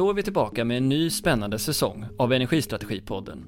Då 0.00 0.10
är 0.10 0.14
vi 0.14 0.22
tillbaka 0.22 0.64
med 0.64 0.76
en 0.76 0.88
ny 0.88 1.10
spännande 1.10 1.58
säsong 1.58 2.06
av 2.16 2.32
Energistrategipodden. 2.32 3.44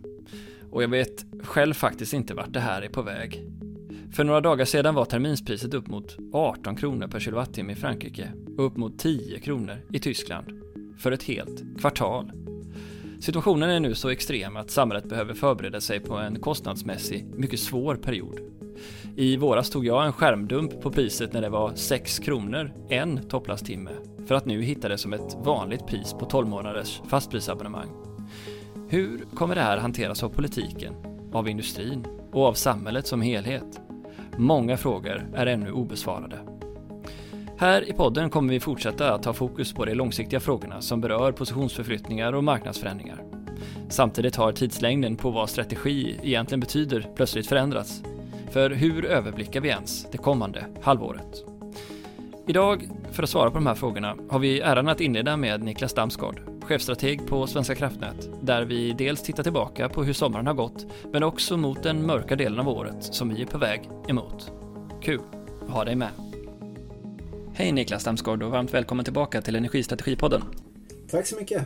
Och 0.70 0.82
jag 0.82 0.88
vet 0.88 1.24
själv 1.42 1.74
faktiskt 1.74 2.12
inte 2.12 2.34
vart 2.34 2.52
det 2.52 2.60
här 2.60 2.82
är 2.82 2.88
på 2.88 3.02
väg. 3.02 3.44
För 4.14 4.24
några 4.24 4.40
dagar 4.40 4.64
sedan 4.64 4.94
var 4.94 5.04
terminspriset 5.04 5.74
upp 5.74 5.86
mot 5.86 6.16
18 6.32 6.76
kronor 6.76 7.08
per 7.08 7.20
kilowattimme 7.20 7.72
i 7.72 7.76
Frankrike 7.76 8.32
och 8.58 8.66
upp 8.66 8.76
mot 8.76 8.98
10 8.98 9.40
kronor 9.40 9.76
i 9.92 9.98
Tyskland. 9.98 10.46
För 10.98 11.12
ett 11.12 11.22
helt 11.22 11.80
kvartal. 11.80 12.32
Situationen 13.20 13.70
är 13.70 13.80
nu 13.80 13.94
så 13.94 14.08
extrem 14.08 14.56
att 14.56 14.70
samhället 14.70 15.08
behöver 15.08 15.34
förbereda 15.34 15.80
sig 15.80 16.00
på 16.00 16.14
en 16.16 16.40
kostnadsmässig, 16.40 17.26
mycket 17.34 17.60
svår 17.60 17.94
period. 17.94 18.40
I 19.16 19.36
våras 19.36 19.70
tog 19.70 19.86
jag 19.86 20.06
en 20.06 20.12
skärmdump 20.12 20.80
på 20.80 20.90
priset 20.90 21.32
när 21.32 21.42
det 21.42 21.48
var 21.48 21.72
6 21.74 22.18
kronor 22.18 22.72
en 22.88 23.28
topplasttimme, 23.28 23.90
för 24.26 24.34
att 24.34 24.46
nu 24.46 24.62
hitta 24.62 24.88
det 24.88 24.98
som 24.98 25.12
ett 25.12 25.36
vanligt 25.44 25.86
pris 25.86 26.12
på 26.12 26.24
12 26.24 26.48
månaders 26.48 27.00
fastprisabonnemang. 27.08 27.88
Hur 28.88 29.24
kommer 29.34 29.54
det 29.54 29.60
här 29.60 29.78
hanteras 29.78 30.22
av 30.22 30.28
politiken, 30.28 30.94
av 31.32 31.48
industrin 31.48 32.06
och 32.32 32.46
av 32.46 32.54
samhället 32.54 33.06
som 33.06 33.22
helhet? 33.22 33.80
Många 34.36 34.76
frågor 34.76 35.30
är 35.34 35.46
ännu 35.46 35.72
obesvarade. 35.72 36.38
Här 37.56 37.88
i 37.88 37.92
podden 37.92 38.30
kommer 38.30 38.52
vi 38.52 38.60
fortsätta 38.60 39.14
att 39.14 39.24
ha 39.24 39.32
fokus 39.32 39.72
på 39.72 39.84
de 39.84 39.94
långsiktiga 39.94 40.40
frågorna 40.40 40.80
som 40.80 41.00
berör 41.00 41.32
positionsförflyttningar 41.32 42.32
och 42.32 42.44
marknadsförändringar. 42.44 43.24
Samtidigt 43.88 44.36
har 44.36 44.52
tidslängden 44.52 45.16
på 45.16 45.30
vad 45.30 45.50
strategi 45.50 46.18
egentligen 46.22 46.60
betyder 46.60 47.08
plötsligt 47.16 47.46
förändrats. 47.46 48.02
För 48.52 48.70
hur 48.70 49.04
överblickar 49.04 49.60
vi 49.60 49.68
ens 49.68 50.10
det 50.10 50.18
kommande 50.18 50.66
halvåret? 50.82 51.44
Idag, 52.46 52.88
för 53.12 53.22
att 53.22 53.30
svara 53.30 53.50
på 53.50 53.54
de 53.54 53.66
här 53.66 53.74
frågorna, 53.74 54.16
har 54.30 54.38
vi 54.38 54.60
äran 54.60 54.88
att 54.88 55.00
inleda 55.00 55.36
med 55.36 55.62
Niklas 55.62 55.94
Damsgaard, 55.94 56.40
chefstrateg 56.62 57.26
på 57.26 57.46
Svenska 57.46 57.74
kraftnät, 57.74 58.30
där 58.42 58.64
vi 58.64 58.92
dels 58.92 59.22
tittar 59.22 59.42
tillbaka 59.42 59.88
på 59.88 60.04
hur 60.04 60.12
sommaren 60.12 60.46
har 60.46 60.54
gått, 60.54 60.86
men 61.12 61.22
också 61.22 61.56
mot 61.56 61.82
den 61.82 62.06
mörka 62.06 62.36
delen 62.36 62.60
av 62.60 62.68
året 62.68 63.04
som 63.04 63.34
vi 63.34 63.42
är 63.42 63.46
på 63.46 63.58
väg 63.58 63.90
emot. 64.08 64.52
Kul 65.02 65.20
att 65.62 65.70
ha 65.70 65.84
dig 65.84 65.96
med! 65.96 66.10
Hej 67.54 67.72
Niklas 67.72 68.04
Damsgaard 68.04 68.42
och 68.42 68.50
varmt 68.50 68.74
välkommen 68.74 69.04
tillbaka 69.04 69.42
till 69.42 69.56
Energistrategipodden. 69.56 70.42
Tack 71.10 71.26
så 71.26 71.36
mycket! 71.36 71.62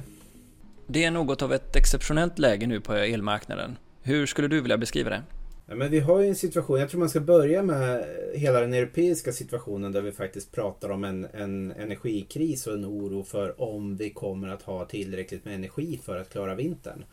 Det 0.86 1.04
är 1.04 1.10
något 1.10 1.42
av 1.42 1.52
ett 1.52 1.76
exceptionellt 1.76 2.38
läge 2.38 2.66
nu 2.66 2.80
på 2.80 2.92
elmarknaden. 2.92 3.76
Hur 4.02 4.26
skulle 4.26 4.48
du 4.48 4.60
vilja 4.60 4.78
beskriva 4.78 5.10
det? 5.10 5.22
Ja, 5.68 5.74
men 5.74 5.90
vi 5.90 6.00
har 6.00 6.20
ju 6.20 6.28
en 6.28 6.36
situation, 6.36 6.80
jag 6.80 6.90
tror 6.90 7.00
man 7.00 7.08
ska 7.08 7.20
börja 7.20 7.62
med 7.62 8.06
hela 8.34 8.60
den 8.60 8.74
europeiska 8.74 9.32
situationen 9.32 9.92
där 9.92 10.02
vi 10.02 10.12
faktiskt 10.12 10.52
pratar 10.52 10.90
om 10.90 11.04
en, 11.04 11.24
en 11.24 11.72
energikris 11.72 12.66
och 12.66 12.74
en 12.74 12.84
oro 12.84 13.22
för 13.22 13.60
om 13.60 13.96
vi 13.96 14.10
kommer 14.10 14.48
att 14.48 14.62
ha 14.62 14.84
tillräckligt 14.84 15.44
med 15.44 15.54
energi 15.54 16.00
för 16.04 16.16
att 16.16 16.30
klara 16.30 16.54
vintern. 16.54 17.04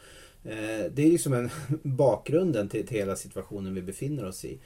Eh, 0.44 0.92
det 0.92 1.04
är 1.04 1.10
ju 1.10 1.18
som 1.18 1.34
en 1.34 1.50
bakgrunden 1.84 2.70
till, 2.70 2.88
till 2.88 2.98
hela 2.98 3.16
situationen 3.16 3.74
vi 3.74 3.82
befinner 3.82 4.26
oss 4.26 4.46
i. 4.46 4.60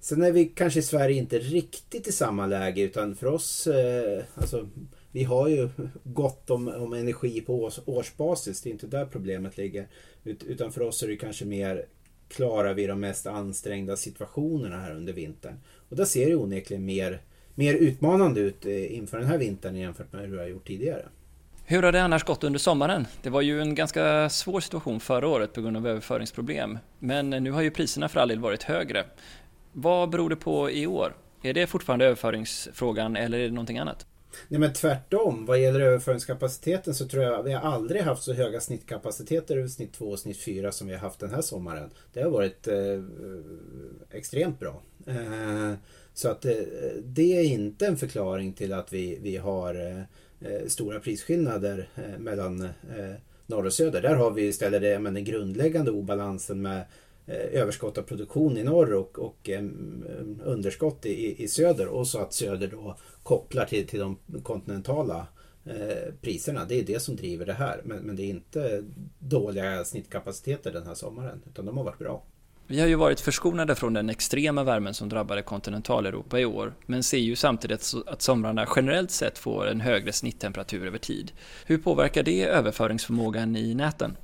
Sen 0.00 0.22
är 0.22 0.32
vi 0.32 0.44
kanske 0.44 0.80
i 0.80 0.82
Sverige 0.82 1.16
inte 1.16 1.38
riktigt 1.38 2.08
i 2.08 2.12
samma 2.12 2.46
läge 2.46 2.82
utan 2.82 3.16
för 3.16 3.26
oss, 3.26 3.66
eh, 3.66 4.24
alltså 4.34 4.68
vi 5.12 5.24
har 5.24 5.48
ju 5.48 5.68
gott 6.04 6.50
om, 6.50 6.68
om 6.68 6.92
energi 6.92 7.40
på 7.40 7.62
års, 7.62 7.80
årsbasis. 7.84 8.60
Det 8.60 8.68
är 8.68 8.72
inte 8.72 8.86
där 8.86 9.06
problemet 9.06 9.56
ligger. 9.56 9.88
Ut, 10.24 10.42
utan 10.42 10.72
för 10.72 10.80
oss 10.80 11.02
är 11.02 11.08
det 11.08 11.16
kanske 11.16 11.44
mer 11.44 11.86
klarar 12.32 12.74
vi 12.74 12.86
de 12.86 13.00
mest 13.00 13.26
ansträngda 13.26 13.96
situationerna 13.96 14.80
här 14.80 14.96
under 14.96 15.12
vintern. 15.12 15.54
Och 15.88 15.96
där 15.96 16.04
ser 16.04 16.26
det 16.26 16.34
onekligen 16.34 16.84
mer, 16.84 17.20
mer 17.54 17.74
utmanande 17.74 18.40
ut 18.40 18.66
eh, 18.66 18.96
inför 18.96 19.18
den 19.18 19.26
här 19.26 19.38
vintern 19.38 19.76
jämfört 19.76 20.12
med 20.12 20.28
hur 20.28 20.36
det 20.36 20.42
har 20.42 20.48
gjort 20.48 20.66
tidigare. 20.66 21.02
Hur 21.64 21.82
har 21.82 21.92
det 21.92 22.02
annars 22.02 22.24
gått 22.24 22.44
under 22.44 22.58
sommaren? 22.58 23.06
Det 23.22 23.30
var 23.30 23.40
ju 23.40 23.60
en 23.60 23.74
ganska 23.74 24.30
svår 24.30 24.60
situation 24.60 25.00
förra 25.00 25.28
året 25.28 25.52
på 25.52 25.62
grund 25.62 25.76
av 25.76 25.86
överföringsproblem. 25.86 26.78
Men 26.98 27.30
nu 27.30 27.50
har 27.50 27.62
ju 27.62 27.70
priserna 27.70 28.08
för 28.08 28.20
all 28.20 28.28
del 28.28 28.38
varit 28.38 28.62
högre. 28.62 29.04
Vad 29.72 30.10
beror 30.10 30.30
det 30.30 30.36
på 30.36 30.70
i 30.70 30.86
år? 30.86 31.14
Är 31.42 31.54
det 31.54 31.66
fortfarande 31.66 32.04
överföringsfrågan 32.04 33.16
eller 33.16 33.38
är 33.38 33.44
det 33.44 33.54
någonting 33.54 33.78
annat? 33.78 34.06
Nej 34.48 34.60
men 34.60 34.72
tvärtom. 34.72 35.46
Vad 35.46 35.60
gäller 35.60 35.80
överföringskapaciteten 35.80 36.94
så 36.94 37.08
tror 37.08 37.24
jag 37.24 37.42
vi 37.42 37.52
har 37.52 37.72
aldrig 37.72 38.02
haft 38.02 38.22
så 38.22 38.32
höga 38.32 38.60
snittkapaciteter 38.60 39.56
över 39.56 39.68
snitt 39.68 39.92
2 39.92 40.04
och 40.04 40.18
snitt 40.18 40.36
4 40.36 40.72
som 40.72 40.86
vi 40.86 40.92
har 40.92 41.00
haft 41.00 41.20
den 41.20 41.30
här 41.30 41.42
sommaren. 41.42 41.90
Det 42.12 42.22
har 42.22 42.30
varit 42.30 42.68
eh, 42.68 43.02
extremt 44.10 44.60
bra. 44.60 44.82
Eh, 45.06 45.74
så 46.14 46.28
att 46.28 46.44
eh, 46.44 46.52
det 47.04 47.38
är 47.38 47.44
inte 47.44 47.86
en 47.86 47.96
förklaring 47.96 48.52
till 48.52 48.72
att 48.72 48.92
vi, 48.92 49.18
vi 49.22 49.36
har 49.36 49.74
eh, 49.74 50.00
eh 50.52 50.66
stora 50.66 51.00
prisskillnader 51.00 51.88
eh, 51.94 52.18
mellan 52.18 52.62
eh, 52.62 53.14
norr 53.46 53.66
och 53.66 53.72
söder. 53.72 54.02
Där 54.02 54.14
har 54.14 54.30
vi 54.30 54.42
istället 54.42 54.82
det, 54.82 54.98
men 54.98 55.14
den 55.14 55.24
grundläggande 55.24 55.90
obalansen 55.90 56.62
med 56.62 56.84
Eh, 57.26 57.60
överskott 57.60 57.98
av 57.98 58.02
produktion 58.02 58.56
i 58.56 58.64
norr 58.64 58.92
och, 58.92 59.18
och 59.18 59.50
eh, 59.50 59.62
underskott 60.44 61.06
i, 61.06 61.42
i 61.42 61.48
söder 61.48 61.88
och 61.88 62.08
så 62.08 62.18
att 62.18 62.32
söder 62.32 62.68
då 62.68 62.96
kopplar 63.22 63.64
till, 63.64 63.86
till 63.86 64.00
de 64.00 64.18
kontinentala 64.42 65.26
eh, 65.64 66.14
priserna. 66.20 66.64
Det 66.64 66.78
är 66.78 66.84
det 66.84 67.02
som 67.02 67.16
driver 67.16 67.46
det 67.46 67.52
här. 67.52 67.80
Men, 67.84 67.98
men 67.98 68.16
det 68.16 68.22
är 68.22 68.30
inte 68.30 68.84
dåliga 69.18 69.84
snittkapaciteter 69.84 70.72
den 70.72 70.86
här 70.86 70.94
sommaren 70.94 71.42
utan 71.46 71.66
de 71.66 71.76
har 71.76 71.84
varit 71.84 71.98
bra. 71.98 72.22
Vi 72.66 72.80
har 72.80 72.86
ju 72.86 72.94
varit 72.94 73.20
förskonade 73.20 73.74
från 73.74 73.92
den 73.92 74.10
extrema 74.10 74.64
värmen 74.64 74.94
som 74.94 75.08
drabbade 75.08 75.42
kontinentaleuropa 75.42 76.40
i 76.40 76.44
år, 76.44 76.74
men 76.86 77.02
ser 77.02 77.18
ju 77.18 77.36
samtidigt 77.36 77.92
att 78.06 78.22
somrarna 78.22 78.66
generellt 78.76 79.10
sett 79.10 79.38
får 79.38 79.66
en 79.66 79.80
högre 79.80 80.12
snitttemperatur 80.12 80.86
över 80.86 80.98
tid. 80.98 81.32
Hur 81.66 81.78
påverkar 81.78 82.22
det 82.22 82.44
överföringsförmågan 82.44 83.56
i 83.56 83.74
näten? 83.74 84.16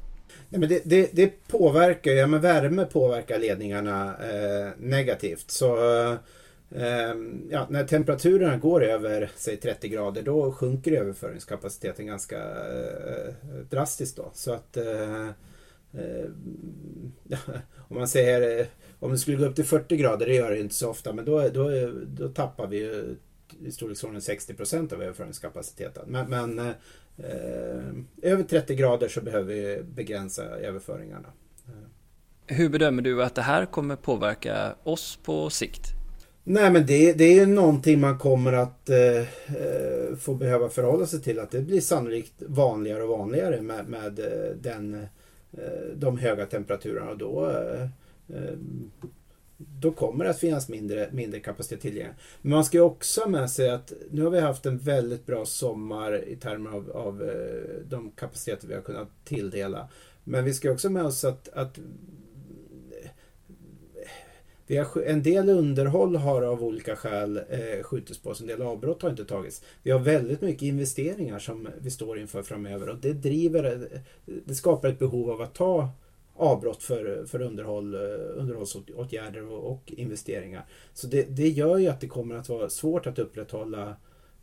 Nej, 0.48 0.60
men 0.60 0.68
det, 0.68 0.82
det, 0.84 1.10
det 1.12 1.48
påverkar, 1.48 2.10
ja 2.10 2.26
men 2.26 2.40
värme 2.40 2.84
påverkar 2.84 3.38
ledningarna 3.38 4.16
eh, 4.16 4.70
negativt. 4.78 5.50
Så 5.50 5.76
eh, 6.70 7.14
ja, 7.50 7.66
när 7.70 7.84
temperaturerna 7.84 8.56
går 8.56 8.84
över 8.84 9.30
säg 9.36 9.56
30 9.56 9.88
grader 9.88 10.22
då 10.22 10.52
sjunker 10.52 10.92
överföringskapaciteten 10.92 12.06
ganska 12.06 12.38
eh, 12.38 13.34
drastiskt. 13.70 14.16
Då. 14.16 14.30
Så 14.34 14.52
att 14.52 14.76
eh, 14.76 15.28
eh, 15.92 16.30
om 17.88 17.96
man 17.96 18.08
säger 18.08 18.60
eh, 18.60 18.66
om 19.00 19.12
det 19.12 19.18
skulle 19.18 19.36
gå 19.36 19.44
upp 19.44 19.56
till 19.56 19.64
40 19.64 19.96
grader, 19.96 20.26
det 20.26 20.34
gör 20.34 20.50
det 20.50 20.60
inte 20.60 20.74
så 20.74 20.90
ofta, 20.90 21.12
men 21.12 21.24
då, 21.24 21.48
då, 21.48 21.70
då 22.06 22.28
tappar 22.28 22.66
vi 22.66 22.76
ju 22.76 23.16
i 23.64 23.72
storleksordningen 23.72 24.22
60 24.22 24.54
procent 24.54 24.92
av 24.92 25.02
överföringskapaciteten. 25.02 26.04
Men, 26.08 26.30
men 26.30 26.58
eh, 26.58 26.74
över 28.22 28.42
30 28.42 28.74
grader 28.74 29.08
så 29.08 29.20
behöver 29.20 29.54
vi 29.54 29.82
begränsa 29.82 30.44
överföringarna. 30.44 31.28
Hur 32.46 32.68
bedömer 32.68 33.02
du 33.02 33.22
att 33.22 33.34
det 33.34 33.42
här 33.42 33.66
kommer 33.66 33.96
påverka 33.96 34.74
oss 34.82 35.18
på 35.22 35.50
sikt? 35.50 35.82
Nej 36.44 36.70
men 36.70 36.86
det, 36.86 37.12
det 37.12 37.38
är 37.38 37.46
någonting 37.46 38.00
man 38.00 38.18
kommer 38.18 38.52
att 38.52 38.90
eh, 38.90 39.24
få 40.18 40.34
behöva 40.34 40.68
förhålla 40.68 41.06
sig 41.06 41.20
till. 41.20 41.38
Att 41.38 41.50
det 41.50 41.60
blir 41.60 41.80
sannolikt 41.80 42.42
vanligare 42.46 43.02
och 43.02 43.18
vanligare 43.18 43.60
med, 43.60 43.88
med 43.88 44.18
eh, 44.18 44.56
den, 44.60 44.94
eh, 45.52 45.96
de 45.96 46.18
höga 46.18 46.46
temperaturerna. 46.46 47.10
Och 47.10 47.18
då 47.18 47.50
eh, 47.50 47.88
då 49.58 49.92
kommer 49.92 50.24
det 50.24 50.30
att 50.30 50.38
finnas 50.38 50.68
mindre, 50.68 51.08
mindre 51.12 51.40
kapacitet 51.40 51.80
tillgänglig. 51.80 52.14
Men 52.42 52.50
man 52.50 52.64
ska 52.64 52.76
ju 52.76 52.82
också 52.82 53.20
ha 53.20 53.28
med 53.28 53.50
sig 53.50 53.70
att 53.70 53.92
nu 54.10 54.22
har 54.22 54.30
vi 54.30 54.40
haft 54.40 54.66
en 54.66 54.78
väldigt 54.78 55.26
bra 55.26 55.44
sommar 55.44 56.28
i 56.28 56.36
termer 56.36 56.70
av, 56.70 56.90
av 56.90 57.22
eh, 57.22 57.82
de 57.88 58.10
kapaciteter 58.10 58.68
vi 58.68 58.74
har 58.74 58.82
kunnat 58.82 59.08
tilldela. 59.24 59.88
Men 60.24 60.44
vi 60.44 60.54
ska 60.54 60.70
också 60.70 60.88
ha 60.88 60.92
med 60.92 61.04
oss 61.04 61.24
att, 61.24 61.48
att 61.48 61.78
eh, 61.78 61.84
vi 64.66 64.76
har, 64.76 65.02
en 65.02 65.22
del 65.22 65.48
underhåll 65.48 66.16
har 66.16 66.42
av 66.42 66.64
olika 66.64 66.96
skäl 66.96 67.36
eh, 67.36 67.82
skjutits 67.82 68.18
på 68.18 68.30
oss, 68.30 68.40
en 68.40 68.46
del 68.46 68.62
avbrott 68.62 69.02
har 69.02 69.10
inte 69.10 69.24
tagits. 69.24 69.62
Vi 69.82 69.90
har 69.90 70.00
väldigt 70.00 70.40
mycket 70.40 70.62
investeringar 70.62 71.38
som 71.38 71.68
vi 71.80 71.90
står 71.90 72.18
inför 72.18 72.42
framöver 72.42 72.88
och 72.88 72.98
det 72.98 73.12
driver, 73.12 73.64
eh, 73.64 74.00
det 74.44 74.54
skapar 74.54 74.88
ett 74.88 74.98
behov 74.98 75.30
av 75.30 75.40
att 75.40 75.54
ta 75.54 75.90
avbrott 76.38 76.82
för, 76.82 77.26
för 77.26 77.42
underhåll, 77.42 77.94
eh, 77.94 78.00
underhållsåtgärder 78.34 79.52
och, 79.52 79.72
och 79.72 79.92
investeringar. 79.96 80.66
Så 80.94 81.06
det, 81.06 81.22
det 81.22 81.48
gör 81.48 81.78
ju 81.78 81.88
att 81.88 82.00
det 82.00 82.08
kommer 82.08 82.34
att 82.34 82.48
vara 82.48 82.70
svårt 82.70 83.06
att 83.06 83.18
upprätthålla 83.18 83.96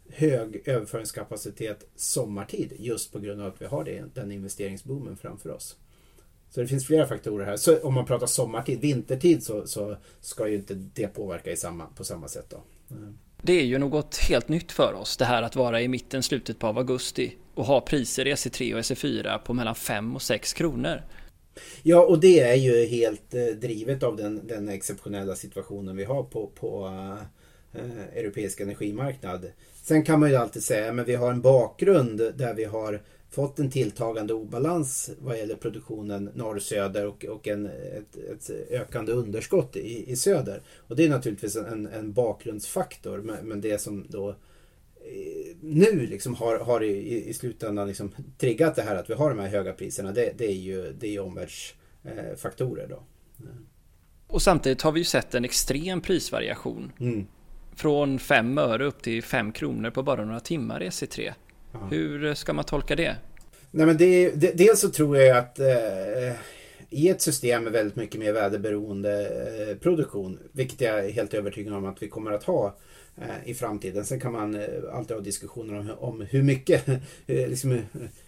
hög 0.09 0.61
överföringskapacitet 0.65 1.87
sommartid 1.95 2.73
just 2.79 3.11
på 3.11 3.19
grund 3.19 3.41
av 3.41 3.47
att 3.47 3.61
vi 3.61 3.65
har 3.65 3.83
det, 3.83 4.03
den 4.13 4.31
investeringsboomen 4.31 5.17
framför 5.17 5.49
oss. 5.49 5.75
Så 6.49 6.61
det 6.61 6.67
finns 6.67 6.87
flera 6.87 7.07
faktorer 7.07 7.45
här. 7.45 7.57
Så 7.57 7.77
om 7.77 7.93
man 7.93 8.05
pratar 8.05 8.27
sommartid, 8.27 8.79
vintertid 8.79 9.43
så, 9.43 9.67
så 9.67 9.97
ska 10.21 10.47
ju 10.47 10.55
inte 10.55 10.73
det 10.73 11.07
påverka 11.07 11.51
i 11.51 11.57
samma, 11.57 11.85
på 11.85 12.03
samma 12.03 12.27
sätt. 12.27 12.45
Då. 12.49 12.63
Mm. 12.95 13.17
Det 13.41 13.53
är 13.53 13.63
ju 13.63 13.77
något 13.77 14.17
helt 14.17 14.49
nytt 14.49 14.71
för 14.71 14.93
oss, 14.93 15.17
det 15.17 15.25
här 15.25 15.41
att 15.41 15.55
vara 15.55 15.81
i 15.81 15.87
mitten, 15.87 16.23
slutet 16.23 16.59
på 16.59 16.67
augusti 16.67 17.35
och 17.55 17.65
ha 17.65 17.81
priser 17.81 18.27
i 18.27 18.33
SE3 18.33 18.73
och 18.73 18.79
SE4 18.79 19.37
på 19.37 19.53
mellan 19.53 19.75
5 19.75 20.15
och 20.15 20.21
6 20.21 20.53
kronor. 20.53 21.01
Ja, 21.83 22.05
och 22.05 22.19
det 22.19 22.39
är 22.39 22.55
ju 22.55 22.85
helt 22.85 23.33
eh, 23.33 23.45
drivet 23.45 24.03
av 24.03 24.15
den, 24.15 24.47
den 24.47 24.69
exceptionella 24.69 25.35
situationen 25.35 25.95
vi 25.95 26.03
har 26.03 26.23
på, 26.23 26.47
på 26.47 26.85
eh, 26.85 27.81
eh 27.81 28.17
europeisk 28.17 28.59
energimarknad. 28.59 29.45
Sen 29.83 30.03
kan 30.03 30.19
man 30.19 30.29
ju 30.29 30.35
alltid 30.35 30.63
säga 30.63 31.01
att 31.01 31.07
vi 31.07 31.15
har 31.15 31.31
en 31.31 31.41
bakgrund 31.41 32.17
där 32.17 32.53
vi 32.53 32.63
har 32.63 33.01
fått 33.35 33.59
en 33.59 33.69
tilltagande 33.69 34.33
obalans 34.33 35.09
vad 35.19 35.37
gäller 35.37 35.55
produktionen 35.55 36.29
norr-söder 36.33 37.07
och, 37.07 37.25
och 37.25 37.47
en, 37.47 37.65
ett, 37.65 38.17
ett, 38.31 38.49
ökande 38.69 39.11
underskott 39.11 39.75
i, 39.75 40.11
i 40.11 40.15
söder. 40.15 40.61
Och 40.87 40.95
det 40.95 41.05
är 41.05 41.09
naturligtvis 41.09 41.55
en, 41.55 41.87
en 41.87 42.13
bakgrundsfaktor 42.13 43.17
men, 43.17 43.47
men 43.47 43.61
det 43.61 43.81
som 43.81 44.05
då 44.09 44.29
eh, 44.29 44.35
nu 45.61 46.07
liksom 46.07 46.35
har, 46.35 46.59
har 46.59 46.83
i, 46.83 47.29
i 47.29 47.33
slutändan 47.33 47.87
liksom 47.87 48.11
triggat 48.37 48.75
det 48.75 48.81
här 48.81 48.95
att 48.95 49.09
vi 49.09 49.13
har 49.13 49.29
de 49.29 49.39
här 49.39 49.47
höga 49.47 49.73
priserna 49.73 50.11
det, 50.11 50.33
det 50.37 50.45
är 50.45 50.55
ju 50.55 50.93
det 50.99 51.15
är 51.15 51.19
omvärldsfaktorer. 51.19 52.87
Då. 52.87 53.03
Och 54.27 54.41
samtidigt 54.41 54.81
har 54.81 54.91
vi 54.91 54.99
ju 54.99 55.03
sett 55.03 55.35
en 55.35 55.45
extrem 55.45 56.01
prisvariation. 56.01 56.91
Mm. 56.99 57.27
Från 57.75 58.19
5 58.19 58.57
öre 58.57 58.85
upp 58.85 59.01
till 59.01 59.23
5 59.23 59.51
kronor 59.51 59.89
på 59.89 60.03
bara 60.03 60.25
några 60.25 60.39
timmar 60.39 60.83
i 60.83 60.89
SE3. 60.89 61.33
Aha. 61.73 61.87
Hur 61.87 62.33
ska 62.33 62.53
man 62.53 62.65
tolka 62.65 62.95
det? 62.95 63.15
Nej, 63.71 63.85
men 63.85 63.97
det, 63.97 64.31
det, 64.31 64.57
dels 64.57 64.79
så 64.79 64.89
tror 64.89 65.17
jag 65.17 65.37
att 65.37 65.59
eh, 65.59 66.35
i 66.89 67.09
ett 67.09 67.21
system 67.21 67.63
med 67.63 67.73
väldigt 67.73 67.95
mycket 67.95 68.19
mer 68.19 68.33
väderberoende 68.33 69.27
eh, 69.69 69.77
produktion, 69.77 70.39
vilket 70.51 70.81
jag 70.81 71.05
är 71.05 71.11
helt 71.11 71.33
övertygad 71.33 71.73
om 71.73 71.85
att 71.85 72.03
vi 72.03 72.07
kommer 72.07 72.31
att 72.31 72.43
ha 72.43 72.65
eh, 72.67 72.73
Eh, 73.17 73.49
i 73.49 73.53
framtiden. 73.53 74.05
Sen 74.05 74.19
kan 74.19 74.31
man 74.31 74.55
eh, 74.55 74.67
alltid 74.91 75.17
ha 75.17 75.23
diskussioner 75.23 75.79
om, 75.79 75.89
om 75.99 76.21
hur 76.21 76.43
mycket 76.43 76.87
eh, 77.27 77.49
liksom, 77.49 77.81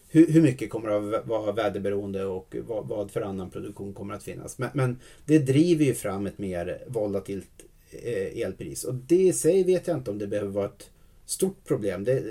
hur, 0.09 0.27
hur, 0.27 0.41
mycket 0.41 0.69
kommer 0.69 0.89
att 0.89 1.27
vara 1.27 1.51
väderberoende 1.51 2.25
och 2.25 2.55
vad, 2.67 2.87
vad, 2.87 3.11
för 3.11 3.21
annan 3.21 3.49
produktion 3.49 3.93
kommer 3.93 4.13
att 4.13 4.23
finnas. 4.23 4.57
Men, 4.57 4.69
men, 4.73 4.99
det 5.25 5.39
driver 5.39 5.85
ju 5.85 5.93
fram 5.93 6.27
ett 6.27 6.37
mer 6.37 6.83
volatilt 6.87 7.49
elpris 8.35 8.83
och 8.83 8.93
det 8.93 9.21
i 9.21 9.33
sig 9.33 9.63
vet 9.63 9.87
jag 9.87 9.97
inte 9.97 10.11
om 10.11 10.17
det 10.17 10.27
behöver 10.27 10.49
vara 10.49 10.65
ett 10.65 10.89
stort 11.25 11.65
problem. 11.65 12.03
Det, 12.03 12.23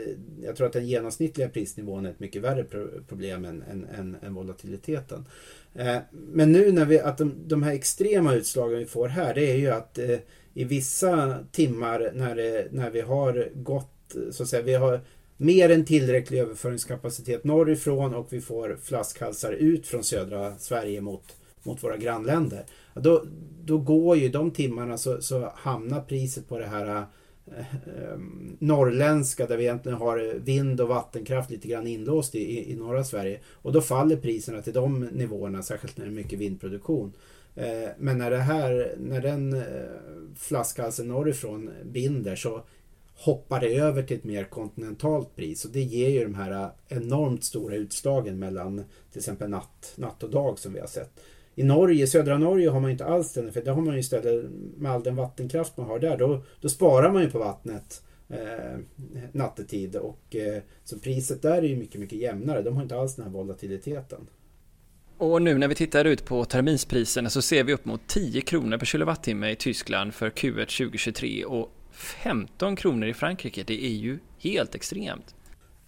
jag 0.42 0.56
tror 0.56 0.66
att 0.66 0.72
den 0.72 0.86
genomsnittliga 0.86 1.48
prisnivån 1.48 2.06
är 2.06 2.10
ett 2.10 2.20
mycket 2.20 2.42
värre 2.42 2.64
problem 3.08 3.44
än, 3.44 3.62
än, 3.62 3.84
än, 3.84 4.16
än 4.22 4.34
volatiliteten. 4.34 5.24
Men 6.12 6.52
nu 6.52 6.72
när 6.72 6.84
vi, 6.84 7.00
att 7.00 7.18
de, 7.18 7.34
de, 7.46 7.62
här 7.62 7.72
extrema 7.72 8.34
utslagen 8.34 8.78
vi 8.78 8.86
får 8.86 9.08
här, 9.08 9.34
det 9.34 9.50
är 9.50 9.56
ju 9.56 9.70
att 9.70 9.98
eh, 9.98 10.18
i 10.56 10.64
vissa 10.64 11.38
timmar 11.52 12.10
när, 12.14 12.36
det, 12.36 12.68
när 12.72 12.90
vi 12.90 13.00
har 13.00 13.48
gått, 13.54 14.16
så 14.30 14.42
att 14.42 14.48
säga, 14.48 14.62
vi 14.62 14.74
har 14.74 15.00
mer 15.36 15.70
än 15.70 15.84
tillräcklig 15.84 16.38
överföringskapacitet 16.38 17.44
norrifrån 17.44 18.14
och 18.14 18.26
vi 18.30 18.40
får 18.40 18.78
flaskhalsar 18.82 19.52
ut 19.52 19.86
från 19.86 20.04
södra 20.04 20.56
Sverige 20.58 21.00
mot, 21.00 21.36
mot 21.62 21.84
våra 21.84 21.96
grannländer. 21.96 22.64
Då, 22.94 23.24
då 23.64 23.78
går 23.78 24.16
ju 24.16 24.28
de 24.28 24.50
timmarna 24.50 24.98
så, 24.98 25.22
så 25.22 25.52
hamnar 25.54 26.00
priset 26.00 26.48
på 26.48 26.58
det 26.58 26.66
här 26.66 26.86
eh, 26.86 27.58
eh 27.58 28.18
norrländska 28.58 29.46
där 29.46 29.56
vi 29.56 29.62
egentligen 29.62 29.98
har 29.98 30.34
vind 30.38 30.80
och 30.80 30.88
vattenkraft 30.88 31.50
lite 31.50 31.68
grann 31.68 31.86
inlåst 31.86 32.34
i, 32.34 32.72
i 32.72 32.76
norra 32.76 33.04
Sverige. 33.04 33.40
Och 33.52 33.72
då 33.72 33.80
faller 33.80 34.16
priserna 34.16 34.62
till 34.62 34.72
de 34.72 35.00
nivåerna, 35.00 35.62
särskilt 35.62 35.96
när 35.96 36.04
det 36.04 36.10
är 36.10 36.14
mycket 36.14 36.38
vindproduktion. 36.38 37.12
Eh, 37.56 37.88
men 37.98 38.18
när, 38.18 38.30
det 38.30 38.38
här, 38.38 38.94
när 38.98 39.20
den 39.20 39.52
eh, 39.52 39.62
flaskhalsen 40.36 41.08
norrifrån 41.08 41.70
binder 41.84 42.36
så 42.36 42.62
hoppar 43.14 43.60
det 43.60 43.76
över 43.76 44.02
till 44.02 44.16
ett 44.16 44.24
mer 44.24 44.44
kontinentalt 44.44 45.36
pris 45.36 45.64
och 45.64 45.70
det 45.70 45.82
ger 45.82 46.08
ju 46.08 46.24
de 46.24 46.34
här 46.34 46.50
eh, 46.62 46.98
enormt 46.98 47.44
stora 47.44 47.74
utslagen 47.74 48.38
mellan 48.38 48.84
till 49.12 49.18
exempel 49.18 49.50
natt, 49.50 49.92
natt 49.96 50.22
och 50.22 50.30
dag 50.30 50.58
som 50.58 50.72
vi 50.72 50.80
har 50.80 50.86
sett. 50.86 51.20
I 51.54 51.62
Norge, 51.62 52.06
södra 52.06 52.38
Norge 52.38 52.68
har 52.68 52.80
man 52.80 52.90
inte 52.90 53.04
alls 53.04 53.32
den 53.32 53.52
för 53.52 53.62
där 53.62 53.72
har 53.72 53.82
man 53.82 53.94
ju 53.94 54.00
istället 54.00 54.50
med 54.76 54.92
all 54.92 55.02
den 55.02 55.16
vattenkraft 55.16 55.76
man 55.76 55.86
har 55.86 55.98
där 55.98 56.16
då, 56.16 56.42
då 56.60 56.68
sparar 56.68 57.12
man 57.12 57.22
ju 57.22 57.30
på 57.30 57.38
vattnet 57.38 58.02
eh, 58.28 58.78
nattetid 59.32 59.96
och 59.96 60.36
eh, 60.36 60.62
så 60.84 60.98
priset 60.98 61.42
där 61.42 61.58
är 61.58 61.62
ju 61.62 61.76
mycket 61.76 62.00
mycket 62.00 62.18
jämnare. 62.18 62.62
De 62.62 62.76
har 62.76 62.82
inte 62.82 62.96
alls 62.96 63.16
den 63.16 63.24
här 63.24 63.32
volatiliteten. 63.32 64.26
Och 65.18 65.42
nu 65.42 65.58
när 65.58 65.68
vi 65.68 65.74
tittar 65.74 66.04
ut 66.04 66.24
på 66.24 66.44
terminspriserna 66.44 67.30
så 67.30 67.42
ser 67.42 67.64
vi 67.64 67.72
upp 67.72 67.84
mot 67.84 68.00
10 68.06 68.40
kronor 68.40 68.78
per 68.78 68.86
kilowattimme 68.86 69.50
i 69.50 69.56
Tyskland 69.56 70.14
för 70.14 70.30
Q1 70.30 70.54
2023 70.54 71.44
och 71.44 71.72
15 71.92 72.76
kronor 72.76 73.08
i 73.08 73.14
Frankrike. 73.14 73.64
Det 73.66 73.84
är 73.84 73.94
ju 73.94 74.18
helt 74.38 74.74
extremt. 74.74 75.34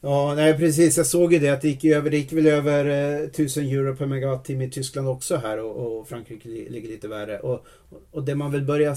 Ja, 0.01 0.35
nej 0.35 0.59
precis. 0.59 0.97
Jag 0.97 1.07
såg 1.07 1.33
ju 1.33 1.39
det 1.39 1.49
att 1.49 1.61
det 1.63 1.69
gick 1.69 1.85
över. 1.85 2.11
Det 2.11 2.17
gick 2.17 2.33
väl 2.33 2.47
över 2.47 2.85
eh, 2.85 3.25
1000 3.25 3.67
euro 3.67 3.97
per 3.97 4.07
megawattimme 4.07 4.65
i 4.65 4.71
Tyskland 4.71 5.09
också 5.09 5.37
här 5.37 5.59
och, 5.59 5.99
och 5.99 6.09
Frankrike 6.09 6.49
ligger 6.49 6.89
lite 6.89 7.09
värre. 7.09 7.39
Och, 7.39 7.67
och 8.11 8.25
det 8.25 8.35
man 8.35 8.53
vill 8.53 8.63
börja... 8.63 8.97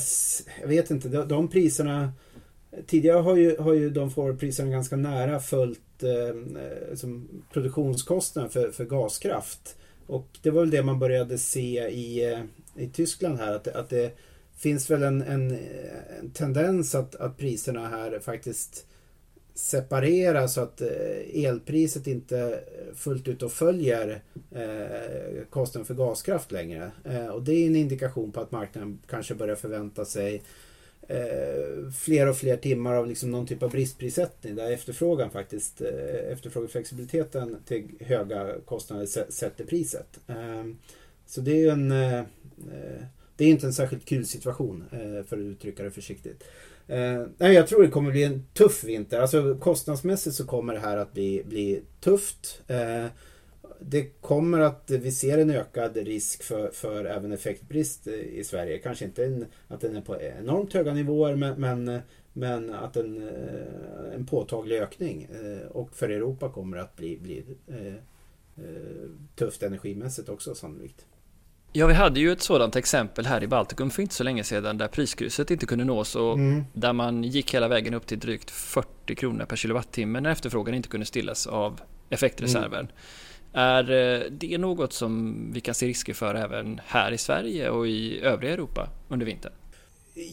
Jag 0.62 0.68
vet 0.68 0.92
inte, 0.92 1.10
de, 1.10 1.28
de 1.28 1.48
priserna... 1.48 2.12
Tidigare 2.88 3.18
har 3.18 3.36
ju, 3.36 3.58
har 3.58 3.74
ju 3.74 3.90
de 3.90 4.12
forwardpriserna 4.12 4.70
ganska 4.70 4.96
nära 4.96 5.40
följt 5.40 6.04
eh, 6.04 6.62
eh, 6.64 6.96
som 6.96 7.28
produktionskostnaden 7.54 8.52
för, 8.52 8.72
för 8.72 8.86
gaskraft. 8.86 9.76
Och 10.12 10.28
det 10.42 10.50
var 10.52 10.62
väl 10.62 10.70
det 10.70 10.84
man 10.84 11.00
började 11.00 11.38
se 11.38 11.90
i, 11.90 12.32
eh, 12.32 12.40
i 12.84 12.90
Tyskland 12.90 13.38
här. 13.38 13.56
Att, 13.56 13.68
att 13.68 13.90
det 13.90 14.18
finns 14.58 14.90
väl 14.90 15.04
en, 15.04 15.22
en, 15.22 15.52
en 16.20 16.32
tendens 16.34 16.96
att, 16.96 17.16
att 17.16 17.38
priserna 17.38 17.88
här 17.88 18.20
faktiskt 18.20 18.86
separerar 19.54 20.48
så 20.48 20.62
att 20.62 20.82
eh, 20.82 21.46
elpriset 21.46 22.08
inte 22.08 22.40
eh, 22.40 22.96
fullt 22.96 23.28
ut 23.28 23.44
och 23.44 23.52
följer 23.52 24.22
eh, 24.52 25.44
kostnaden 25.50 25.86
för 25.86 25.94
gaskraft 25.94 26.52
längre. 26.52 26.92
Eh, 27.04 27.28
och 27.28 27.44
det 27.44 27.54
är 27.54 27.68
en 27.68 27.76
indikation 27.76 28.32
på 28.32 28.42
att 28.42 28.52
marknaden 28.52 29.00
kanske 29.10 29.36
börjar 29.36 29.56
förvänta 29.56 30.06
sig 30.06 30.44
Eh, 31.08 31.92
fler 31.92 32.30
och 32.30 32.38
fler 32.38 32.58
timmar 32.58 32.96
av 32.96 33.08
liksom 33.08 33.32
någon 33.32 33.48
typ 33.48 33.64
av 33.64 33.72
bristprissättning 33.72 34.56
där 34.56 34.72
efterfrågan 34.72 35.30
faktiskt, 35.30 35.82
eh, 35.82 36.32
efterfrågeflexibiliteten 36.32 37.58
till 37.66 37.88
höga 38.00 38.60
kostnader 38.66 39.06
sätter 39.32 39.66
priset. 39.66 40.20
Eh, 40.28 40.66
så 41.26 41.42
det 41.42 41.64
är 41.64 41.72
en 41.72 41.90
det 43.36 43.46
är 43.46 43.50
inte 43.50 43.66
en 43.66 43.74
särskilt 43.74 44.06
kul 44.06 44.26
situation 44.26 44.84
för 45.28 45.38
att 45.38 45.44
uttrycka 45.44 45.84
det 45.84 45.92
försiktigt. 45.92 46.44
Nej, 47.38 47.54
jag 47.54 47.68
tror 47.68 47.84
det 47.84 47.90
kommer 47.90 48.12
bli 48.12 48.24
en 48.24 48.46
tuff 48.54 48.84
vinter. 48.84 49.20
Alltså 49.20 49.56
kostnadsmässigt 49.56 50.36
så 50.36 50.46
kommer 50.46 50.74
det 50.74 50.80
här 50.80 50.98
att 50.98 51.14
bli, 51.14 51.44
bli 51.46 51.82
tufft. 52.00 52.62
Det 53.80 54.04
kommer 54.22 54.60
att, 54.60 54.92
vi 54.92 55.12
ser 55.12 55.38
en 55.38 55.50
ökad 55.50 55.98
risk 55.98 56.44
för, 56.44 56.72
för 56.72 57.06
även 57.06 57.32
effektbrist 57.32 58.08
i 58.08 58.44
Sverige. 58.44 58.78
Kanske 58.78 59.06
inte 59.06 59.26
en, 59.26 59.46
att 59.68 59.82
den 59.82 59.96
är 59.96 60.02
på 60.02 60.22
enormt 60.22 60.74
höga 60.74 60.94
nivåer 60.94 61.36
men, 61.36 61.62
men, 61.62 62.02
men 62.34 62.74
att 62.74 62.98
en, 62.98 63.28
eh, 63.28 64.16
en 64.16 64.26
påtaglig 64.26 64.78
ökning. 64.78 65.28
Eh, 65.32 65.68
och 65.68 65.96
för 65.96 66.10
Europa 66.10 66.50
kommer 66.50 66.78
att 66.78 66.96
bli, 66.96 67.18
bli 67.18 67.44
eh, 67.68 67.94
tufft 69.36 69.64
energimässigt 69.64 70.30
också 70.30 70.56
sannolikt. 70.56 71.06
Ja, 71.74 71.88
vi 71.88 71.94
hade 71.94 72.20
ju 72.20 72.32
ett 72.32 72.42
sådant 72.42 72.76
exempel 72.76 73.26
här 73.26 73.44
i 73.44 73.48
Baltikum 73.48 73.90
för 73.90 74.02
inte 74.02 74.16
så 74.16 74.24
länge 74.24 74.44
sedan 74.44 74.78
där 74.78 74.88
priskrysset 74.88 75.52
inte 75.52 75.66
kunde 75.66 75.86
nås 75.86 76.16
och 76.16 76.34
mm. 76.34 76.64
där 76.74 76.94
man 76.94 77.24
gick 77.24 77.54
hela 77.54 77.68
vägen 77.68 77.94
upp 77.94 78.06
till 78.06 78.20
drygt 78.20 78.52
40 78.52 79.16
kronor 79.16 79.46
per 79.46 79.56
kilowattimme 79.56 80.20
när 80.20 80.32
efterfrågan 80.32 80.76
inte 80.76 80.90
kunde 80.90 81.06
stillas 81.06 81.48
av 81.48 81.82
effektreserven. 82.10 82.80
Mm. 82.80 82.92
Är 83.54 83.92
eh, 83.92 84.32
det 84.32 84.58
något 84.58 84.94
som 84.94 85.36
vi 85.54 85.62
kan 85.62 85.76
se 85.76 85.88
risker 85.88 86.14
för 86.14 86.36
även 86.36 86.82
här 86.86 87.12
i 87.12 87.18
Sverige 87.18 87.70
och 87.70 87.88
i 87.88 88.22
övriga 88.22 88.54
Europa 88.54 88.90
under 89.10 89.26
vintern? 89.26 89.54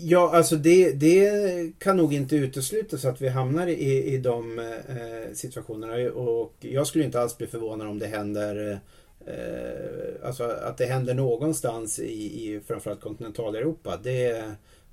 Ja, 0.03 0.31
alltså 0.35 0.57
det, 0.57 0.93
det 0.93 1.31
kan 1.79 1.97
nog 1.97 2.15
inte 2.15 2.37
uteslutas 2.37 3.05
att 3.05 3.21
vi 3.21 3.29
hamnar 3.29 3.67
i, 3.67 4.05
i 4.05 4.19
de 4.19 4.59
eh, 4.59 5.35
situationerna 5.35 6.13
och 6.13 6.55
jag 6.61 6.87
skulle 6.87 7.05
inte 7.05 7.21
alls 7.21 7.39
bli 7.39 7.47
förvånad 7.47 7.89
om 7.89 7.99
det 7.99 8.07
händer 8.07 8.81
eh, 9.27 10.27
alltså 10.27 10.45
att 10.45 10.77
det 10.77 10.87
händer 10.87 11.15
någonstans 11.15 11.99
i, 11.99 12.53
i 12.53 12.61
framförallt 12.67 13.01
kontinentaleuropa. 13.01 13.97
Det, 14.03 14.39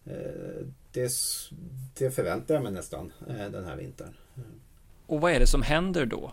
eh, 0.05 0.65
det, 0.91 1.11
det 1.97 2.11
förväntar 2.11 2.53
jag 2.53 2.63
mig 2.63 2.71
nästan 2.71 3.11
eh, 3.29 3.51
den 3.51 3.65
här 3.65 3.75
vintern. 3.75 4.13
Och 5.07 5.21
vad 5.21 5.31
är 5.31 5.39
det 5.39 5.47
som 5.47 5.61
händer 5.61 6.05
då? 6.05 6.31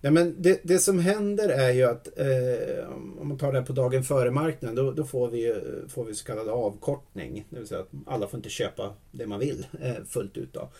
Ja, 0.00 0.10
men 0.10 0.42
det, 0.42 0.60
det 0.62 0.78
som 0.78 0.98
händer 0.98 1.48
är 1.48 1.70
ju 1.70 1.82
att 1.82 2.18
eh, 2.18 2.88
om 3.20 3.28
man 3.28 3.38
tar 3.38 3.52
det 3.52 3.58
här 3.58 3.66
på 3.66 3.72
dagen 3.72 4.04
före 4.04 4.30
marknaden 4.30 4.76
då, 4.76 4.92
då, 4.92 5.04
får, 5.04 5.28
vi, 5.28 5.54
får 5.88 6.04
vi 6.04 6.14
så 6.14 6.24
kallad 6.24 6.48
avkortning. 6.48 7.46
Det 7.50 7.58
vill 7.58 7.68
säga 7.68 7.80
att 7.80 7.90
alla 8.06 8.28
får 8.28 8.38
inte 8.38 8.48
köpa 8.48 8.94
det 9.12 9.26
man 9.26 9.40
vill 9.40 9.66
eh, 9.82 10.04
fullt 10.08 10.36
ut. 10.36 10.52
Då. 10.52 10.70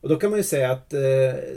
Och 0.00 0.08
då 0.08 0.16
kan 0.16 0.30
man 0.30 0.38
ju 0.38 0.42
säga 0.42 0.70
att 0.70 0.94
eh, 0.94 1.00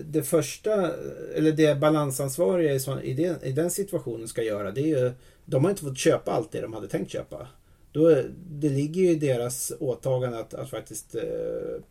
det 0.06 0.24
första, 0.24 0.92
eller 1.36 1.52
det 1.52 1.80
balansansvariga 1.80 2.74
i, 2.74 2.80
så, 2.80 3.02
i, 3.02 3.14
den, 3.14 3.44
i 3.44 3.52
den 3.52 3.72
situationen 3.72 4.28
ska 4.28 4.44
göra, 4.44 4.72
det 4.72 4.82
är 4.82 5.04
ju, 5.04 5.12
de 5.46 5.64
har 5.64 5.72
inte 5.72 5.84
fått 5.84 5.98
köpa 5.98 6.32
allt 6.32 6.52
det 6.52 6.62
de 6.62 6.74
hade 6.74 6.88
tänkt 6.88 7.12
köpa. 7.12 7.48
Då, 7.92 8.22
det 8.50 8.70
ligger 8.70 9.02
ju 9.02 9.10
i 9.10 9.16
deras 9.16 9.74
åtagande 9.80 10.40
att, 10.40 10.54
att 10.54 10.70
faktiskt 10.70 11.16
eh, 11.16 11.22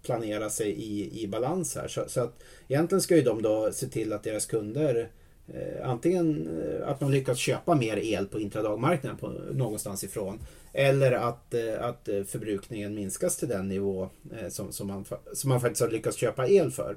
planera 0.03 0.51
sig 0.51 0.71
i, 0.71 1.23
i 1.23 1.29
balans 1.29 1.77
här. 1.77 1.89
Så, 1.89 2.05
så, 2.07 2.21
att 2.21 2.43
egentligen 2.69 3.03
ska 3.03 3.17
ju 3.17 3.23
de 3.23 3.43
då 3.43 3.73
se 3.73 3.87
till 3.87 4.13
att 4.13 4.23
deras 4.23 4.47
kunder 4.47 5.09
eh, 5.49 5.89
antingen 5.89 6.49
eh, 6.63 6.89
att 6.89 7.01
de 7.01 7.11
lyckas 7.11 7.39
köpa 7.39 7.75
mer 7.75 7.97
el 7.97 8.27
på 8.27 8.41
intradagmarknaden 8.41 9.19
på, 9.19 9.33
någonstans 9.53 10.05
ifrån 10.05 10.39
eller 10.73 11.13
att, 11.13 11.55
eh, 11.55 11.85
att 11.85 12.09
förbrukningen 12.27 12.95
minskas 12.95 13.37
till 13.37 13.49
den 13.49 13.69
nivå 13.69 14.09
som, 14.49 14.73
som, 14.73 14.87
man, 14.87 15.05
som 15.33 15.49
man 15.49 15.61
faktiskt 15.61 15.83
har 15.83 15.91
lyckats 15.91 16.17
köpa 16.17 16.49
el 16.49 16.71
för. 16.71 16.97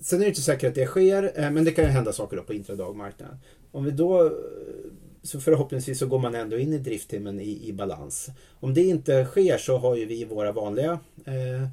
sen 0.00 0.18
är 0.18 0.24
det 0.24 0.28
inte 0.28 0.40
säkert 0.40 0.68
att 0.68 0.74
det 0.74 0.86
sker, 0.86 1.32
eh, 1.34 1.50
men 1.50 1.64
det 1.64 1.70
kan 1.70 1.84
ju 1.84 1.90
hända 1.90 2.12
saker 2.12 2.36
då 2.36 2.42
på 2.42 2.54
intradagmarknaden. 2.54 3.36
Om 3.72 3.84
vi 3.84 3.90
då 3.90 4.32
så 5.22 5.40
förhoppningsvis 5.40 5.98
så 5.98 6.06
går 6.06 6.18
man 6.18 6.34
ändå 6.34 6.58
in 6.58 6.72
i 6.72 6.78
drifttimmen 6.78 7.40
i, 7.40 7.68
i 7.68 7.72
balans. 7.72 8.28
Om 8.60 8.74
det 8.74 8.82
inte 8.82 9.24
sker 9.24 9.58
så 9.58 9.78
har 9.78 9.96
ju 9.96 10.06
vi 10.06 10.24
våra 10.24 10.52
vanliga 10.52 10.98
eh, 11.24 11.68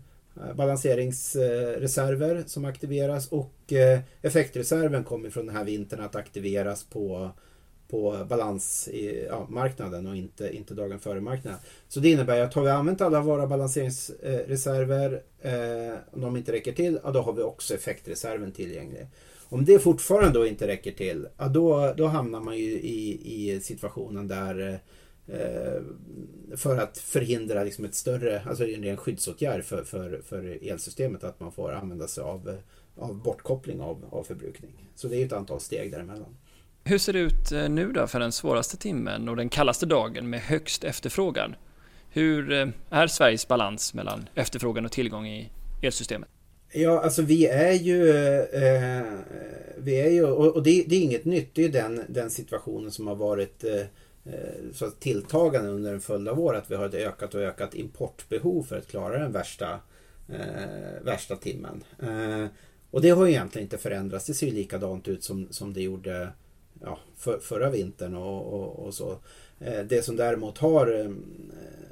balanseringsreserver 0.55 2.43
som 2.47 2.65
aktiveras 2.65 3.27
och 3.27 3.73
eh, 3.73 3.99
effektreserven 4.21 5.03
kommer 5.03 5.29
från 5.29 5.45
den 5.45 5.55
här 5.55 5.63
vintern 5.63 5.99
att 5.99 6.15
aktiveras 6.15 6.83
på 6.83 7.31
på 7.87 8.25
balansmarknaden 8.29 10.05
ja, 10.05 10.11
och 10.11 10.15
inte, 10.15 10.55
inte 10.55 10.73
dagen 10.73 10.99
före 10.99 11.21
marknaden. 11.21 11.59
Så 11.87 11.99
det 11.99 12.11
innebär 12.11 12.41
att 12.41 12.53
har 12.53 12.63
vi 12.63 12.69
använt 12.69 13.01
alla 13.01 13.21
våra 13.21 13.47
balanseringsreserver 13.47 15.21
eh, 15.41 15.93
om 16.11 16.21
de 16.21 16.37
inte 16.37 16.51
räcker 16.51 16.71
till, 16.71 16.99
ja, 17.03 17.11
då 17.11 17.21
har 17.21 17.33
vi 17.33 17.41
också 17.41 17.73
effektreserven 17.73 18.51
tillgänglig. 18.51 19.07
Om 19.55 19.65
det 19.65 19.79
fortfarande 19.79 20.39
då 20.39 20.47
inte 20.47 20.67
räcker 20.67 20.91
till, 20.91 21.27
ja, 21.37 21.47
då, 21.47 21.93
då 21.97 22.07
hamnar 22.07 22.39
man 22.39 22.57
ju 22.57 22.71
i, 22.71 23.19
i 23.23 23.59
situationen 23.59 24.27
där 24.27 24.79
eh, 25.27 25.81
för 26.55 26.77
att 26.77 26.97
förhindra 26.97 27.63
liksom 27.63 27.85
ett 27.85 27.95
större, 27.95 28.41
alltså 28.49 28.67
en 28.67 28.83
ren 28.83 28.97
skyddsåtgärd 28.97 29.63
för, 29.63 29.83
för, 29.83 30.21
för 30.25 30.69
elsystemet 30.71 31.23
att 31.23 31.39
man 31.39 31.51
får 31.51 31.71
använda 31.71 32.07
sig 32.07 32.23
av, 32.23 32.57
av 32.97 33.23
bortkoppling 33.23 33.81
av, 33.81 34.05
av 34.09 34.23
förbrukning. 34.23 34.71
Så 34.95 35.07
det 35.07 35.21
är 35.21 35.25
ett 35.25 35.33
antal 35.33 35.59
steg 35.59 35.91
däremellan. 35.91 36.37
Hur 36.83 36.97
ser 36.97 37.13
det 37.13 37.19
ut 37.19 37.51
eh, 37.51 37.69
nu 37.69 37.91
då 37.91 38.07
för 38.07 38.19
den 38.19 38.31
svåraste 38.31 38.77
timmen 38.77 39.29
och 39.29 39.35
den 39.35 39.49
kallaste 39.49 39.85
dagen 39.85 40.29
med 40.29 40.39
högst 40.41 40.83
efterfrågan? 40.83 41.55
Hur 42.09 42.51
eh, 42.51 42.67
är 42.89 43.07
Sveriges 43.07 43.47
balans 43.47 43.93
mellan 43.93 44.29
efterfrågan 44.33 44.85
och 44.85 44.91
tillgång 44.91 45.27
i 45.27 45.49
elsystemet? 45.81 46.29
Ja, 46.77 46.99
alltså 46.99 47.21
vi 47.21 47.47
är 47.47 47.73
ju, 47.73 48.09
eh, 48.09 49.03
vi 49.77 50.01
är 50.01 50.09
ju 50.09 50.25
och, 50.25 50.63
det, 50.63 50.83
det, 50.87 50.95
är 50.95 51.01
inget 51.01 51.25
nytt. 51.25 51.49
Det 51.55 51.63
är 51.63 51.69
den, 51.69 52.01
den 52.07 52.29
situationen 52.29 52.91
som 52.91 53.07
har 53.07 53.15
varit 53.15 53.63
eh, 53.63 53.81
eh 54.33 54.71
så 54.73 54.89
tilltagande 54.89 55.69
under 55.69 55.93
en 55.93 56.01
följd 56.01 56.27
av 56.27 56.39
år. 56.39 56.55
Att 56.55 56.71
vi 56.71 56.75
har 56.75 56.85
ett 56.85 56.93
ökat 56.93 57.35
och 57.35 57.41
ökat 57.41 57.75
importbehov 57.75 58.63
för 58.63 58.77
att 58.77 58.87
klara 58.87 59.19
den 59.19 59.31
värsta, 59.31 59.79
eh, 60.29 61.03
värsta 61.03 61.35
timmen. 61.35 61.83
Eh, 61.99 62.45
och 62.91 63.01
det 63.01 63.09
har 63.09 63.27
egentligen 63.27 63.65
inte 63.65 63.77
förändrats. 63.77 64.25
Det 64.25 64.33
ser 64.33 64.47
ju 64.47 64.53
likadant 64.53 65.07
ut 65.07 65.23
som, 65.23 65.47
som 65.51 65.73
det 65.73 65.81
gjorde 65.81 66.29
ja, 66.81 66.99
för, 67.17 67.39
förra 67.39 67.69
vintern 67.69 68.15
och, 68.15 68.53
och, 68.53 68.85
och 68.85 68.93
så. 68.93 69.17
Eh, 69.59 69.83
det 69.83 70.05
som 70.05 70.15
däremot 70.15 70.57
har, 70.57 70.99
eh, 70.99 71.11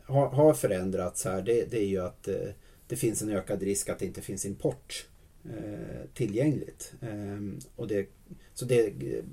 har, 0.06 0.28
har 0.28 0.54
förändrats 0.54 1.26
här 1.26 1.42
det, 1.42 1.72
det 1.72 1.78
är 1.78 1.88
ju 1.88 2.02
att 2.02 2.28
eh, 2.28 2.50
det 2.88 2.96
finns 2.96 3.22
en 3.22 3.30
ökad 3.30 3.64
risk 3.64 3.90
att 3.90 4.00
det 4.00 4.06
inte 4.06 4.22
finns 4.22 4.46
import 4.46 5.06
eh, 5.46 6.10
tillgängligt. 6.14 6.94
Eh, 7.02 7.66
och 7.76 7.88
det, 7.88 8.08
så 8.54 8.66
det, 8.66 8.88
eh, 8.88 9.24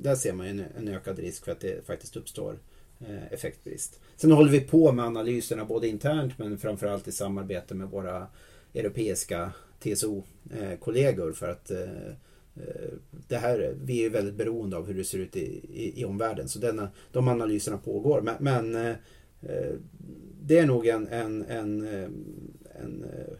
där 0.00 0.14
ser 0.14 0.32
man 0.32 0.46
en, 0.46 0.64
en 0.78 0.88
ökad 0.88 1.18
risk 1.18 1.44
för 1.44 1.52
att 1.52 1.60
det 1.60 1.86
faktiskt 1.86 2.16
uppstår 2.16 2.58
eh, 3.00 3.32
effektbrist. 3.32 4.00
Sen 4.16 4.32
håller 4.32 4.50
vi 4.50 4.60
på 4.60 4.92
med 4.92 5.04
analyserna 5.04 5.64
både 5.64 5.88
internt 5.88 6.38
men 6.38 6.58
framförallt 6.58 7.08
i 7.08 7.12
samarbete 7.12 7.74
med 7.74 7.88
våra 7.88 8.26
europeiska 8.74 9.52
TSO-kollegor 9.80 11.28
eh, 11.28 11.34
för 11.34 11.48
att 11.48 11.70
eh, 11.70 12.08
eh, 12.56 12.92
det 13.28 13.36
här, 13.36 13.74
vi 13.84 14.04
är 14.04 14.10
väldigt 14.10 14.34
beroende 14.34 14.76
av 14.76 14.86
hur 14.86 14.94
det 14.94 15.04
ser 15.04 15.18
ut 15.18 15.36
i, 15.36 15.60
i, 15.72 16.00
i 16.00 16.04
omvärlden. 16.04 16.48
Så 16.48 16.58
denna, 16.58 16.88
de 17.12 17.28
analyserna 17.28 17.78
pågår. 17.78 18.20
Men, 18.20 18.34
men 18.40 18.74
eh, 18.74 18.96
det 20.42 20.58
är 20.58 20.66
nog 20.66 20.86
en, 20.86 21.06
en, 21.08 21.44
en, 21.44 21.88
en 22.84 23.04
eh, 23.04 23.36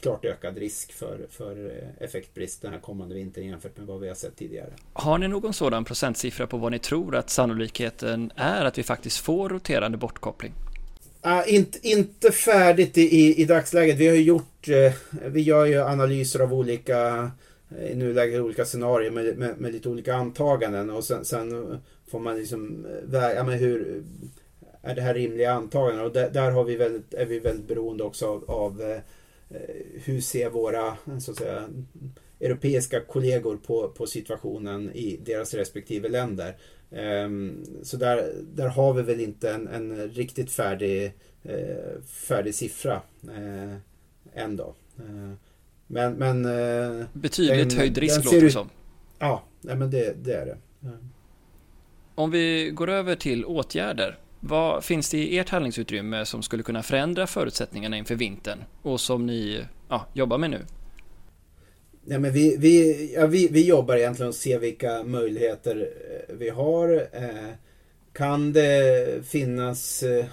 klart 0.00 0.24
ökad 0.24 0.58
risk 0.58 0.92
för, 0.92 1.26
för 1.30 1.66
eh, 1.66 2.04
effektbrist 2.04 2.62
den 2.62 2.72
här 2.72 2.80
kommande 2.80 3.14
vintern 3.14 3.44
jämfört 3.44 3.76
med 3.76 3.86
vad 3.86 4.00
vi 4.00 4.08
har 4.08 4.14
sett 4.14 4.36
tidigare. 4.36 4.70
Har 4.92 5.18
ni 5.18 5.28
någon 5.28 5.52
sådan 5.52 5.84
procentsiffra 5.84 6.46
på 6.46 6.56
vad 6.56 6.72
ni 6.72 6.78
tror 6.78 7.16
att 7.16 7.30
sannolikheten 7.30 8.32
är 8.36 8.64
att 8.64 8.78
vi 8.78 8.82
faktiskt 8.82 9.18
får 9.18 9.48
roterande 9.48 9.98
bortkoppling? 9.98 10.52
Uh, 11.26 11.54
inte, 11.54 11.88
inte 11.88 12.30
färdigt 12.32 12.98
i, 12.98 13.42
i 13.42 13.44
dagsläget. 13.44 13.96
Vi 13.96 14.08
har 14.08 14.14
gjort, 14.14 14.68
uh, 14.68 14.92
vi 15.26 15.40
gör 15.40 15.64
ju 15.64 15.82
analyser 15.82 16.40
av 16.40 16.54
olika 16.54 17.30
i 17.90 17.94
nuläget 17.94 18.40
olika 18.40 18.64
scenarier 18.64 19.10
med, 19.10 19.38
med, 19.38 19.60
med, 19.60 19.72
lite 19.72 19.88
olika 19.88 20.14
antaganden 20.14 20.90
och 20.90 21.04
sen, 21.04 21.24
sen 21.24 21.80
får 22.10 22.20
man 22.20 22.36
liksom 22.36 22.86
väga 23.02 23.44
med 23.44 23.58
hur 23.58 24.02
är 24.84 24.94
det 24.94 25.02
här 25.02 25.14
rimliga 25.14 25.52
antaganden? 25.52 26.04
Och 26.04 26.12
där, 26.12 26.30
där 26.30 26.50
har 26.50 26.64
vi 26.64 26.76
väldigt, 26.76 27.14
är 27.14 27.26
vi 27.26 27.38
väldigt 27.38 27.68
beroende 27.68 28.04
också 28.04 28.26
av, 28.26 28.50
av 28.50 28.82
eh, 28.82 29.00
hur 30.04 30.20
ser 30.20 30.50
våra 30.50 30.96
så 31.20 31.30
att 31.30 31.36
säga, 31.36 31.68
europeiska 32.40 33.00
kollegor 33.00 33.56
på, 33.56 33.88
på 33.88 34.06
situationen 34.06 34.90
i 34.92 35.20
deras 35.24 35.54
respektive 35.54 36.08
länder. 36.08 36.56
Um, 36.90 37.64
så 37.82 37.96
där, 37.96 38.32
där 38.54 38.68
har 38.68 38.94
vi 38.94 39.02
väl 39.02 39.20
inte 39.20 39.50
en, 39.50 39.68
en 39.68 40.08
riktigt 40.08 40.50
färdig, 40.50 41.12
uh, 41.46 42.02
färdig 42.02 42.54
siffra 42.54 43.02
uh, 43.28 43.76
än 44.34 44.56
då. 44.56 44.74
Uh, 45.00 45.32
men, 45.86 46.14
men, 46.14 46.46
uh, 46.46 47.04
Betydligt 47.12 47.70
den, 47.70 47.78
höjd 47.78 47.98
risk 47.98 48.24
låter 48.24 48.40
det 48.40 48.50
som. 48.50 48.70
Ja, 49.18 49.42
nej, 49.60 49.76
men 49.76 49.90
det, 49.90 50.24
det 50.24 50.34
är 50.34 50.46
det. 50.46 50.58
Om 52.14 52.30
vi 52.30 52.70
går 52.70 52.90
över 52.90 53.16
till 53.16 53.44
åtgärder. 53.44 54.18
Vad 54.46 54.84
finns 54.84 55.10
det 55.10 55.18
i 55.18 55.38
ert 55.38 55.48
handlingsutrymme 55.48 56.24
som 56.24 56.42
skulle 56.42 56.62
kunna 56.62 56.82
förändra 56.82 57.26
förutsättningarna 57.26 57.96
inför 57.96 58.14
vintern 58.14 58.64
och 58.82 59.00
som 59.00 59.26
ni 59.26 59.64
ja, 59.88 60.06
jobbar 60.12 60.38
med 60.38 60.50
nu? 60.50 60.60
Ja, 62.04 62.18
men 62.18 62.32
vi, 62.32 62.56
vi, 62.56 63.14
ja, 63.14 63.26
vi, 63.26 63.48
vi 63.48 63.66
jobbar 63.66 63.96
egentligen 63.96 64.28
och 64.28 64.34
ser 64.34 64.58
vilka 64.58 65.02
möjligheter 65.04 65.76
eh, 65.78 66.34
vi 66.36 66.48
har. 66.48 67.08
Eh, 67.12 67.54
kan 68.12 68.52
det 68.52 69.26
finnas 69.26 70.02
eh, 70.02 70.26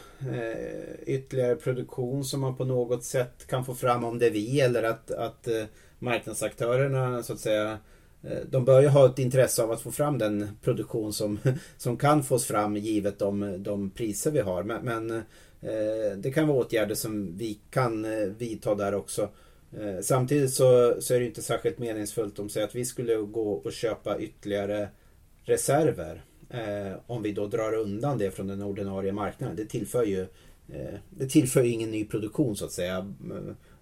ytterligare 1.05 1.55
produktion 1.55 2.25
som 2.25 2.41
man 2.41 2.55
på 2.55 2.65
något 2.65 3.03
sätt 3.03 3.47
kan 3.47 3.65
få 3.65 3.75
fram 3.75 4.03
om 4.03 4.19
det 4.19 4.25
är 4.25 4.31
vi 4.31 4.61
eller 4.61 4.83
att, 4.83 5.11
att 5.11 5.47
eh, 5.47 5.63
marknadsaktörerna 5.99 7.23
så 7.23 7.33
att 7.33 7.39
säga 7.39 7.77
Eh, 8.23 8.37
de 8.49 8.65
bör 8.65 8.81
ju 8.81 8.87
ha 8.87 9.05
ett 9.05 9.19
intresse 9.19 9.63
av 9.63 9.71
att 9.71 9.81
få 9.81 9.91
fram 9.91 10.17
den 10.17 10.49
produktion 10.61 11.13
som, 11.13 11.39
som 11.77 11.97
kan 11.97 12.23
fås 12.23 12.45
fram 12.45 12.77
givet 12.77 13.19
de, 13.19 13.63
de 13.63 13.89
priser 13.89 14.31
vi 14.31 14.39
har. 14.39 14.63
Men, 14.63 14.85
men 14.85 15.11
eh, 15.61 16.17
det 16.17 16.31
kan 16.31 16.47
vara 16.47 16.57
åtgärder 16.57 16.95
som 16.95 17.37
vi 17.37 17.59
kan 17.69 18.05
eh, 18.05 18.27
vidta 18.37 18.75
där 18.75 18.95
också. 18.95 19.29
Samtidigt 20.01 20.53
så, 20.53 20.95
så 21.01 21.13
är 21.13 21.19
det 21.19 21.25
inte 21.25 21.41
särskilt 21.41 21.79
meningsfullt 21.79 22.39
om 22.39 22.49
säger 22.49 22.67
att 22.67 22.75
vi 22.75 22.85
skulle 22.85 23.15
gå 23.15 23.51
och 23.51 23.73
köpa 23.73 24.19
ytterligare 24.19 24.89
reserver. 25.43 26.23
Eh, 26.53 26.93
om 27.07 27.23
vi 27.23 27.31
då 27.31 27.47
drar 27.47 27.73
undan 27.73 28.17
det 28.17 28.31
från 28.31 28.47
den 28.47 28.61
ordinarie 28.61 29.11
marknaden. 29.11 29.55
Det 29.55 29.65
tillför 29.65 30.03
ju 30.03 30.21
eh, 30.69 30.99
det 31.09 31.27
tillför 31.29 31.63
ingen 31.63 31.91
ny 31.91 32.05
produktion 32.05 32.55
så 32.55 32.65
att 32.65 32.71
säga. 32.71 33.13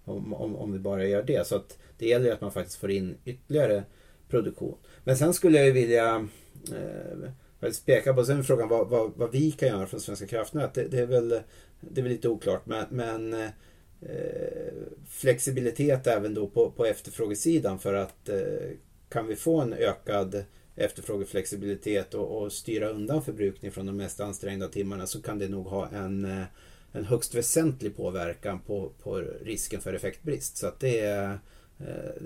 Om, 0.04 0.34
om, 0.34 0.56
om 0.56 0.72
vi 0.72 0.78
bara 0.78 1.06
gör 1.06 1.22
det. 1.22 1.46
Så 1.46 1.56
att 1.56 1.78
det 1.98 2.08
gäller 2.08 2.32
att 2.32 2.40
man 2.40 2.52
faktiskt 2.52 2.78
får 2.78 2.90
in 2.90 3.16
ytterligare 3.24 3.84
produktion. 4.30 4.76
Men 5.04 5.16
sen 5.16 5.34
skulle 5.34 5.64
jag 5.64 5.72
vilja 5.72 6.26
eh, 6.72 7.72
peka 7.86 8.14
på 8.14 8.24
sen 8.24 8.44
frågan 8.44 8.68
vad, 8.68 8.88
vad, 8.88 9.12
vad, 9.16 9.32
vi 9.32 9.52
kan 9.52 9.68
göra 9.68 9.86
från 9.86 10.00
Svenska 10.00 10.26
kraftnät. 10.26 10.74
Det, 10.74 10.88
det, 10.88 10.98
är, 10.98 11.06
väl, 11.06 11.28
det 11.80 12.00
är 12.00 12.02
väl 12.02 12.12
lite 12.12 12.28
oklart 12.28 12.66
men, 12.66 12.84
men 12.90 13.32
eh, 13.32 14.72
flexibilitet 15.08 16.06
även 16.06 16.34
då 16.34 16.46
på, 16.46 16.70
på 16.70 16.86
efterfrågesidan 16.86 17.78
för 17.78 17.94
att 17.94 18.28
eh, 18.28 18.70
kan 19.08 19.26
vi 19.26 19.36
få 19.36 19.60
en 19.60 19.72
ökad 19.72 20.44
efterfrågeflexibilitet 20.76 22.14
och, 22.14 22.42
och, 22.42 22.52
styra 22.52 22.88
undan 22.88 23.22
förbrukning 23.22 23.72
från 23.72 23.86
de 23.86 23.96
mest 23.96 24.20
ansträngda 24.20 24.68
timmarna 24.68 25.06
så 25.06 25.22
kan 25.22 25.38
det 25.38 25.48
nog 25.48 25.66
ha 25.66 25.88
en, 25.88 26.44
en 26.92 27.04
högst 27.04 27.34
väsentlig 27.34 27.96
påverkan 27.96 28.60
på, 28.60 28.92
på 29.02 29.16
risken 29.42 29.80
för 29.80 29.94
effektbrist. 29.94 30.56
Så 30.56 30.66
att 30.66 30.80
det 30.80 31.00
är 31.00 31.30
Eh, 31.32 31.36
Eh, 31.80 32.22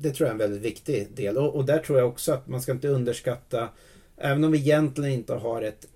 det 0.00 0.10
tror 0.10 0.26
jag 0.26 0.28
är 0.28 0.32
en 0.32 0.50
väldigt 0.50 0.62
viktig 0.62 1.08
del. 1.14 1.38
Och, 1.38 1.54
och, 1.54 1.64
där 1.64 1.78
tror 1.78 1.98
jag 1.98 2.08
också 2.08 2.32
att 2.32 2.48
man 2.48 2.62
ska 2.62 2.72
inte 2.72 2.88
underskatta, 2.88 3.68
även 4.16 4.44
om 4.44 4.52
vi 4.52 4.58
egentligen 4.58 5.12
inte 5.12 5.34
har 5.34 5.62
ett 5.62 5.88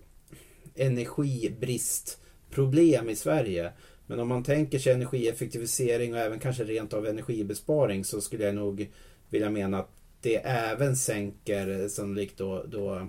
energibristproblem 0.75 3.11
i 3.11 3.17
Sverige. 3.17 3.73
Men 4.07 4.21
om 4.21 4.29
man 4.29 4.45
tänker 4.45 4.79
sig 4.79 4.93
energieffektivisering 4.93 6.15
och 6.15 6.21
även 6.21 6.39
kanske 6.39 6.65
rent 6.65 6.93
av 6.93 7.07
energibesparing 7.07 8.05
så 8.05 8.21
skulle 8.21 8.45
jag 8.45 8.55
nog 8.55 8.91
vilja 9.31 9.51
mena 9.51 9.79
att 9.79 9.91
det 10.21 10.37
även 10.37 10.97
sänker 10.97 11.81
eh, 11.81 11.89
sannolikt 11.89 12.39
då, 12.39 12.65
då 12.69 13.09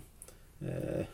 eh, 0.62 1.06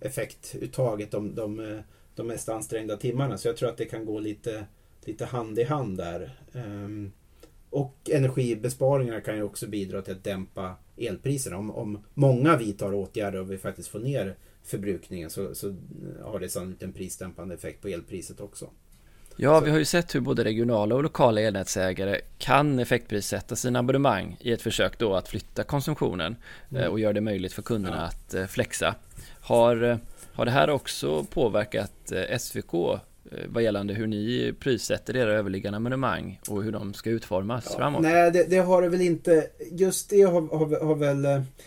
effektuttaget 0.00 1.10
de, 1.10 1.34
de, 1.34 1.82
de 2.14 2.26
mest 2.26 2.48
ansträngda 2.48 2.96
timmarna. 2.96 3.38
Så 3.38 3.48
jag 3.48 3.56
tror 3.56 3.68
att 3.68 3.76
det 3.76 3.84
kan 3.84 4.06
gå 4.06 4.18
lite, 4.18 4.66
lite 5.04 5.24
hand 5.24 5.58
i 5.58 5.64
hand 5.64 5.96
där. 5.96 6.38
Um, 6.52 7.12
och 7.72 8.10
energibesparingar 8.10 9.20
kan 9.20 9.36
ju 9.36 9.42
också 9.42 9.66
bidra 9.66 10.02
till 10.02 10.12
att 10.12 10.24
dämpa 10.24 10.76
elpriserna. 10.96 11.56
Om, 11.56 11.70
om 11.70 12.04
många 12.14 12.56
vidtar 12.56 12.94
åtgärder 12.94 13.40
och 13.40 13.50
vi 13.50 13.58
faktiskt 13.58 13.88
får 13.88 13.98
ner 13.98 14.36
förbrukningen 14.64 15.30
så, 15.30 15.54
så 15.54 15.74
har 16.22 16.40
det 16.40 16.48
sannolikt 16.48 16.82
en 16.82 16.92
prisdämpande 16.92 17.54
effekt 17.54 17.82
på 17.82 17.88
elpriset 17.88 18.40
också. 18.40 18.70
Ja, 19.36 19.60
vi 19.60 19.70
har 19.70 19.78
ju 19.78 19.84
sett 19.84 20.14
hur 20.14 20.20
både 20.20 20.44
regionala 20.44 20.94
och 20.94 21.02
lokala 21.02 21.40
elnätsägare 21.40 22.20
kan 22.38 22.78
effektprissätta 22.78 23.56
sina 23.56 23.78
abonnemang 23.78 24.36
i 24.40 24.52
ett 24.52 24.62
försök 24.62 24.98
då 24.98 25.14
att 25.14 25.28
flytta 25.28 25.64
konsumtionen 25.64 26.36
mm. 26.70 26.90
och 26.90 27.00
göra 27.00 27.12
det 27.12 27.20
möjligt 27.20 27.52
för 27.52 27.62
kunderna 27.62 27.96
ja. 27.96 28.02
att 28.02 28.34
eh, 28.34 28.46
flexa. 28.46 28.94
Har, 29.40 29.82
eh, 29.82 29.96
har 30.32 30.44
det 30.44 30.50
här 30.50 30.70
också 30.70 31.24
påverkat 31.24 32.12
SVK 32.38 33.00
vad 33.48 33.62
gällande 33.62 33.94
hur 33.94 34.06
ni 34.06 34.54
prissätter 34.60 35.16
era 35.16 35.32
överliggande 35.32 35.76
abonnemang 35.76 36.40
och 36.48 36.62
hur 36.62 36.72
de 36.72 36.94
ska 36.94 37.10
utformas 37.10 37.66
ja, 37.70 37.76
framåt? 37.76 38.02
Nej, 38.02 38.30
det, 38.30 38.50
det, 38.50 38.58
har 38.58 38.82
det 38.82 38.88
väl 38.88 39.00
inte. 39.00 39.46
Just 39.70 40.10
det 40.10 40.22
har, 40.22 40.40
har, 40.40 40.84
har 40.86 40.94
väl... 40.94 41.24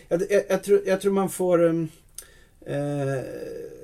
Jag, 0.08 0.22
jag, 0.30 0.42
jag, 0.48 0.62
tror, 0.64 0.80
jag 0.86 1.00
tror 1.00 1.12
man 1.12 1.28
får 1.28 1.68
eh, 2.66 3.20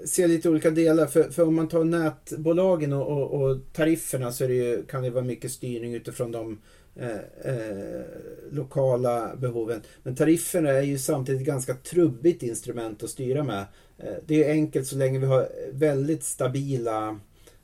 se 0.04 0.26
lite 0.26 0.48
olika 0.48 0.70
delar. 0.70 1.06
För, 1.06 1.22
för 1.22 1.46
om 1.46 1.54
man 1.54 1.68
tar 1.68 1.84
nätbolagen 1.84 2.92
och, 2.92 3.08
och, 3.08 3.42
och 3.42 3.58
tarifferna 3.72 4.32
så 4.32 4.44
ju, 4.44 4.82
kan 4.82 5.02
det 5.02 5.10
vara 5.10 5.24
mycket 5.24 5.50
styrning 5.50 5.94
utifrån 5.94 6.32
de 6.32 6.58
eh, 6.96 7.54
eh, 7.54 8.02
lokala 8.50 9.36
behoven. 9.36 9.82
Men 10.02 10.16
tarifferna 10.16 10.70
är 10.70 10.82
ju 10.82 10.98
samtidigt 10.98 11.40
ett 11.40 11.46
ganska 11.46 11.74
trubbigt 11.74 12.42
instrument 12.42 13.02
att 13.02 13.10
styra 13.10 13.44
med. 13.44 13.64
Eh, 13.98 14.14
det 14.26 14.44
är 14.44 14.50
enkelt 14.50 14.86
så 14.86 14.96
länge 14.96 15.18
vi 15.18 15.26
har 15.26 15.48
väldigt 15.72 16.24
stabila 16.24 17.20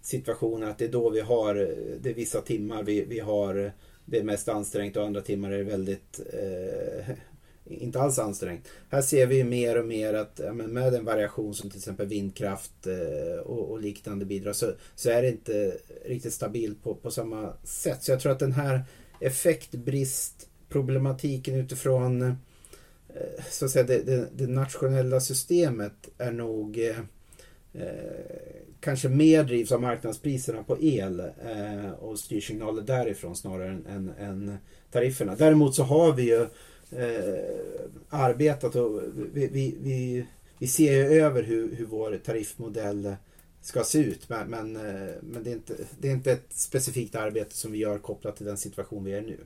situationer 0.08 0.70
att 0.70 0.78
det 0.78 0.84
är 0.84 0.88
då 0.88 1.10
vi 1.10 1.20
har, 1.20 1.56
eh, 1.56 1.68
det 2.00 2.10
är 2.10 2.14
vissa 2.14 2.40
timmar 2.40 2.82
vi, 2.82 3.04
vi 3.04 3.20
har 3.20 3.64
eh, 3.64 3.70
det 4.04 4.18
är 4.18 4.22
mest 4.22 4.48
ansträngt 4.48 4.96
och 4.96 5.04
andra 5.04 5.20
timmar 5.20 5.50
är 5.50 5.58
det 5.58 5.64
väldigt 5.64 6.20
eh, 6.32 7.10
inte 7.64 8.00
alls 8.00 8.18
ansträngt. 8.18 8.68
Här 8.88 9.02
ser 9.02 9.26
vi 9.26 9.44
mer 9.44 9.78
och 9.78 9.86
mer 9.86 10.14
att 10.14 10.40
ja, 10.44 10.52
med 10.52 10.94
en 10.94 11.04
variation 11.04 11.54
som 11.54 11.70
till 11.70 11.78
exempel 11.78 12.06
vindkraft 12.06 12.86
eh, 12.86 13.40
och, 13.40 13.70
och, 13.70 13.80
liknande 13.80 14.24
bidrar 14.24 14.52
så, 14.52 14.72
så 14.94 15.10
är 15.10 15.22
det 15.22 15.28
inte 15.28 15.76
riktigt 16.04 16.32
stabilt 16.32 16.82
på, 16.82 16.94
på 16.94 17.10
samma 17.10 17.52
sätt. 17.64 18.02
Så 18.02 18.10
jag 18.10 18.20
tror 18.20 18.32
att 18.32 18.38
den 18.38 18.52
här 18.52 18.82
effektbristproblematiken 19.20 21.54
utifrån 21.54 22.22
eh, 22.22 22.32
så 23.50 23.64
att 23.64 23.70
säga, 23.70 23.84
det, 23.84 24.02
det, 24.02 24.28
det, 24.36 24.46
nationella 24.46 25.20
systemet 25.20 26.08
är 26.18 26.32
nog 26.32 26.78
eh 26.78 26.96
Eh, 27.72 28.62
kanske 28.80 29.08
mer 29.08 29.44
drivs 29.44 29.72
av 29.72 29.80
marknadspriserna 29.80 30.62
på 30.62 30.78
el 30.80 31.20
eh, 31.20 31.90
och 31.90 32.18
styrsignaler 32.18 32.82
därifrån 32.82 33.36
snarare 33.36 33.68
än, 33.68 33.86
än, 33.86 34.12
än 34.18 34.58
tarifferna. 34.90 35.34
Däremot 35.34 35.74
så 35.74 35.82
har 35.82 36.12
vi 36.12 36.22
ju 36.22 36.42
eh, 36.90 37.88
arbetat 38.08 38.76
och 38.76 39.02
vi, 39.32 39.46
vi, 39.46 39.76
vi, 39.80 40.26
vi, 40.58 40.66
ser 40.66 40.92
ju 40.92 41.20
över 41.20 41.42
hur, 41.42 41.74
hur 41.74 41.86
vår 41.86 42.20
tariffmodell 42.24 43.14
ska 43.60 43.84
se 43.84 43.98
ut. 43.98 44.28
Men, 44.28 44.50
men, 44.50 44.76
eh, 44.76 45.14
men 45.22 45.42
det, 45.42 45.50
är 45.50 45.54
inte, 45.54 45.74
det 45.98 46.08
är 46.08 46.12
inte 46.12 46.32
ett 46.32 46.46
specifikt 46.48 47.14
arbete 47.14 47.56
som 47.56 47.72
vi 47.72 47.78
gör 47.78 47.98
kopplat 47.98 48.36
till 48.36 48.46
den 48.46 48.58
situation 48.58 49.04
vi 49.04 49.12
är 49.12 49.22
i 49.22 49.26
nu. 49.26 49.38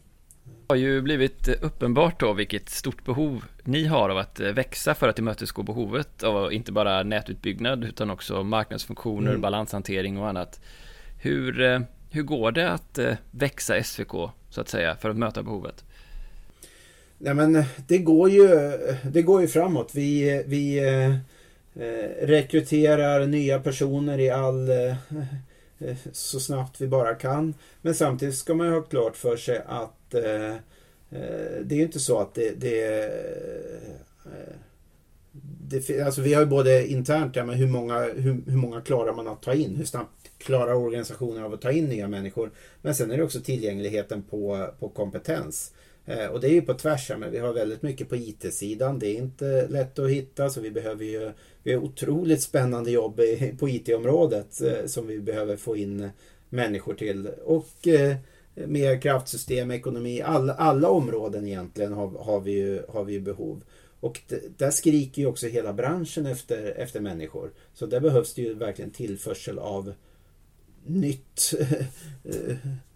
Har 0.73 0.76
ju 0.76 1.02
blivit 1.02 1.49
uppenbart 1.49 2.21
då 2.21 2.33
vilket 2.33 2.69
stort 2.69 3.05
behov 3.05 3.45
ni 3.64 3.87
har 3.87 4.09
av 4.09 4.19
att 4.19 4.41
växa 4.41 4.95
för 4.95 5.09
att 5.09 5.17
tillmötesgå 5.17 5.62
behovet 5.62 6.23
av 6.23 6.52
inte 6.52 6.73
bara 6.73 7.02
nätutbyggnad 7.02 7.85
utan 7.85 8.11
också 8.11 8.43
marknadsfunktioner, 8.43 9.31
mm. 9.31 9.41
balanshantering 9.41 10.19
och 10.19 10.29
annat. 10.29 10.61
Hur, 11.23 11.61
eh, 11.61 11.81
hur 12.11 12.23
går 12.23 12.52
det 12.52 12.71
att 12.71 12.99
eh, 12.99 13.14
växa 13.31 13.83
SVK 13.83 14.12
så 14.50 14.61
att 14.61 14.69
säga 14.69 14.97
för 14.97 15.11
att 15.11 15.17
möta 15.17 15.43
behovet? 15.43 15.85
Nej 17.19 17.35
men 17.35 17.64
det 17.88 17.99
går 17.99 18.31
ju, 18.31 18.49
det 19.02 19.23
går 19.23 19.41
ju 19.41 19.49
framåt. 19.49 19.91
Vi, 19.95 20.43
vi 20.47 20.79
eh, 20.79 22.26
rekryterar 22.26 23.26
nya 23.26 23.59
personer 23.59 24.21
i 24.21 24.31
all 24.31 24.71
eh, 24.71 24.95
Eh, 25.87 25.97
så 26.12 26.41
snabbt 26.41 26.81
vi 26.81 26.89
bara 26.89 27.15
kan. 27.15 27.55
Men 27.83 27.95
samtidigt 27.95 28.35
ska 28.35 28.55
man 28.55 28.67
ju 28.67 28.73
ha 28.73 28.83
klart 28.83 29.17
för 29.17 29.37
sig 29.37 29.62
att 29.67 30.15
eh, 30.15 30.51
eh 30.55 30.61
det 31.65 31.75
är 31.75 31.77
ju 31.77 31.83
inte 31.83 32.01
så 32.01 32.19
att 32.19 32.35
det, 32.35 32.61
det, 32.61 33.05
eh, 34.25 34.57
det 35.68 36.01
alltså 36.01 36.21
vi 36.21 36.35
har 36.35 36.42
ju 36.42 36.47
både 36.47 36.87
internt, 36.87 37.37
ja, 37.37 37.45
men 37.45 37.55
hur, 37.55 37.68
många, 37.68 38.01
hur, 38.01 38.42
hur 38.47 38.57
många 38.57 38.81
klarar 38.81 39.12
man 39.12 39.29
att 39.29 39.42
ta 39.42 39.55
in? 39.55 39.77
Hur 39.77 39.85
snabbt 39.85 40.31
klarar 40.38 40.75
organisationen 40.75 41.45
av 41.45 41.55
att 41.55 41.61
ta 41.61 41.71
in 41.73 41.85
nya 41.85 42.09
människor? 42.09 42.51
Men 42.83 42.95
sen 42.95 43.11
är 43.11 43.16
det 43.16 43.23
också 43.23 43.40
tillgängligheten 43.40 44.23
på, 44.23 44.68
på 44.79 44.88
kompetens. 44.88 45.73
Eh, 46.07 46.27
och 46.27 46.41
det 46.41 46.49
är 46.49 46.53
ju 46.53 46.62
på 46.62 46.75
tvärs 46.75 47.09
här, 47.09 47.17
men 47.17 47.31
vi 47.31 47.38
har 47.38 47.53
väldigt 47.53 47.83
mycket 47.83 48.09
på 48.09 48.17
IT-sidan. 48.17 48.99
Det 48.99 49.07
är 49.07 49.17
inte 49.17 49.69
lätt 49.69 49.99
att 49.99 50.11
hitta 50.11 50.51
så 50.51 50.61
vi 50.61 50.71
behöver 50.71 51.05
ju 51.05 51.33
Vi 51.62 51.73
har 51.73 51.83
otroligt 51.83 52.43
spännande 52.43 52.91
jobb 52.91 53.21
på 53.59 53.69
IT-området 53.69 54.61
eh, 54.61 54.87
som 54.87 55.07
vi 55.07 55.21
behöver 55.21 55.57
få 55.57 55.77
in 55.77 56.11
människor 56.49 56.95
till. 56.95 57.27
Och 57.45 57.88
eh, 57.88 58.17
mer 58.55 58.67
med 58.67 59.03
kraftsystem, 59.03 59.71
ekonomi, 59.71 60.23
alla, 60.23 60.55
alla 60.55 60.88
områden 60.88 61.47
egentligen 61.47 61.93
har, 61.93 62.09
har, 62.09 62.41
vi 62.41 62.53
ju, 62.53 62.83
har 62.88 63.05
vi 63.05 63.12
ju 63.12 63.21
behov. 63.21 63.65
Och 64.01 64.21
där 64.57 64.71
skriker 64.71 65.23
ju 65.23 65.29
också 65.29 65.47
hela 65.47 65.73
branschen 65.73 66.27
efter, 66.27 66.75
efter 66.77 67.01
människor. 67.01 67.51
Så 67.75 67.87
där 67.87 68.01
behövs 68.01 68.35
det 68.35 68.43
ju 68.43 68.55
verkligen 68.55 68.91
tillförsel 68.91 69.59
av 69.59 69.93
nytt, 70.87 71.55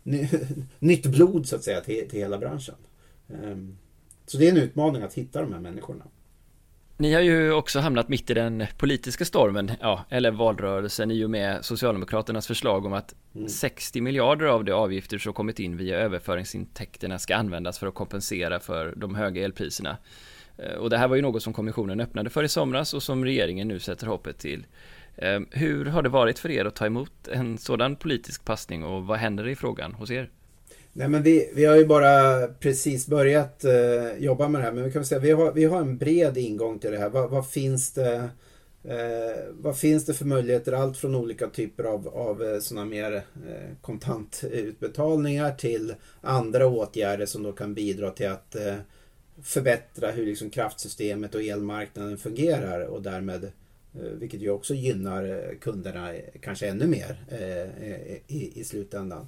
nytt 0.79 1.07
blod 1.07 1.49
så 1.49 1.57
att 1.57 1.65
säga 1.65 1.81
till, 1.81 2.09
till 2.09 2.19
hela 2.19 2.39
branschen. 2.39 2.75
Ehm, 3.29 3.79
så 4.27 4.39
det 4.39 4.47
är 4.47 4.51
en 4.51 4.57
utmaning 4.57 5.03
att 5.03 5.15
hitta 5.15 5.43
de 5.43 5.53
här 5.53 5.61
människorna. 5.61 6.05
Ni 6.99 7.15
har 7.15 7.21
ju 7.21 7.53
också 7.53 7.81
hamnat 7.81 8.09
mitt 8.09 8.31
i 8.31 8.35
den 8.35 8.67
politiska 8.79 9.25
stormen, 9.25 9.73
ja, 9.81 10.05
eller 10.09 10.31
valrörelsen 10.31 11.11
i 11.11 11.25
och 11.25 11.31
med 11.31 11.65
Socialdemokraternas 11.65 12.47
förslag 12.47 12.87
om 12.87 12.93
att 12.93 13.15
mm. 13.35 13.49
60 13.49 14.01
miljarder 14.01 14.47
av 14.47 14.65
de 14.65 14.73
avgifter 14.73 15.19
som 15.19 15.33
kommit 15.33 15.59
in 15.59 15.77
via 15.77 15.99
överföringsintäkterna 15.99 17.19
ska 17.19 17.37
användas 17.37 17.79
för 17.79 17.87
att 17.87 17.95
kompensera 17.95 18.61
för 18.61 18.95
de 18.97 19.15
höga 19.15 19.45
elpriserna. 19.45 19.97
Eh, 20.59 20.75
och 20.75 20.91
det 20.91 20.99
här 20.99 21.09
var 21.09 21.17
ju 21.17 21.23
något 21.23 21.43
som 21.43 21.53
kommissionen 21.53 22.01
öppnade 22.01 22.31
för 22.31 22.45
i 22.45 22.49
somras 22.49 22.95
och 22.95 23.03
som 23.03 23.25
regeringen 23.25 23.69
nu 23.69 23.81
sätter 23.81 24.07
hoppet 24.07 24.39
till. 24.39 24.67
Ehm, 25.17 25.47
hur 25.51 25.85
har 25.85 26.03
det 26.03 26.09
varit 26.09 26.39
för 26.39 26.51
er 26.51 26.65
att 26.65 26.75
ta 26.75 26.87
emot 26.87 27.29
en 27.29 27.59
sådan 27.59 27.97
politisk 27.97 28.45
passning 28.45 28.85
och 28.85 29.07
vad 29.07 29.19
händer 29.19 29.49
i 29.49 29.57
frågan 29.57 29.93
hos 29.93 30.11
er? 30.11 30.31
Nej 30.99 31.09
men 31.09 31.23
vi, 31.23 31.51
vi 31.55 31.65
har 31.65 31.77
ju 31.77 31.87
bara 31.87 32.47
precis 32.49 33.07
börjat 33.07 33.65
eh, 33.65 34.19
jobba 34.19 34.49
med 34.49 34.61
det 34.61 34.65
här. 34.65 34.73
Men 34.73 34.85
vi 34.85 34.93
kan 34.93 35.05
säga 35.05 35.21
vi 35.21 35.31
har, 35.31 35.53
vi 35.53 35.65
har 35.65 35.81
en 35.81 35.99
bred 35.99 36.37
ingång 36.37 36.79
till 36.79 36.91
det 36.91 36.99
här. 36.99 37.09
Vad, 37.09 37.31
vad 37.31 37.51
finns 37.51 37.93
det 37.93 38.31
eh, 38.85 39.45
vad 39.51 39.79
finns 39.79 40.07
det 40.07 40.15
för 40.15 40.25
möjligheter? 40.25 40.73
Allt 40.73 40.97
från 40.97 41.15
olika 41.15 41.47
typer 41.47 41.85
av, 41.85 42.09
av 42.09 42.43
eh, 42.43 42.61
sådana 42.61 42.85
mer 42.87 43.13
eh, 43.15 43.77
kontantutbetalningar 43.81 45.55
till 45.55 45.95
andra 46.21 46.67
åtgärder 46.67 47.27
som 47.27 47.43
då 47.43 47.53
kan 47.53 47.75
bidra 47.75 48.11
till 48.11 48.29
att 48.29 48.55
eh, 48.55 48.75
förbättra 49.43 50.11
hur 50.11 50.27
liksom 50.27 50.51
kraftsystemet 50.51 51.35
och 51.35 51.43
elmarknaden 51.43 52.19
fungerar 52.19 52.81
och 52.81 53.03
därmed 53.03 53.45
eh, 53.45 53.51
vilket 54.01 54.41
ju 54.41 54.51
också 54.51 54.75
gynnar 54.75 55.55
kunderna 55.61 56.15
kanske 56.41 56.69
ännu 56.69 56.87
mer 56.87 57.17
i, 58.27 58.61
i 58.61 58.65
slutändan. 58.65 59.27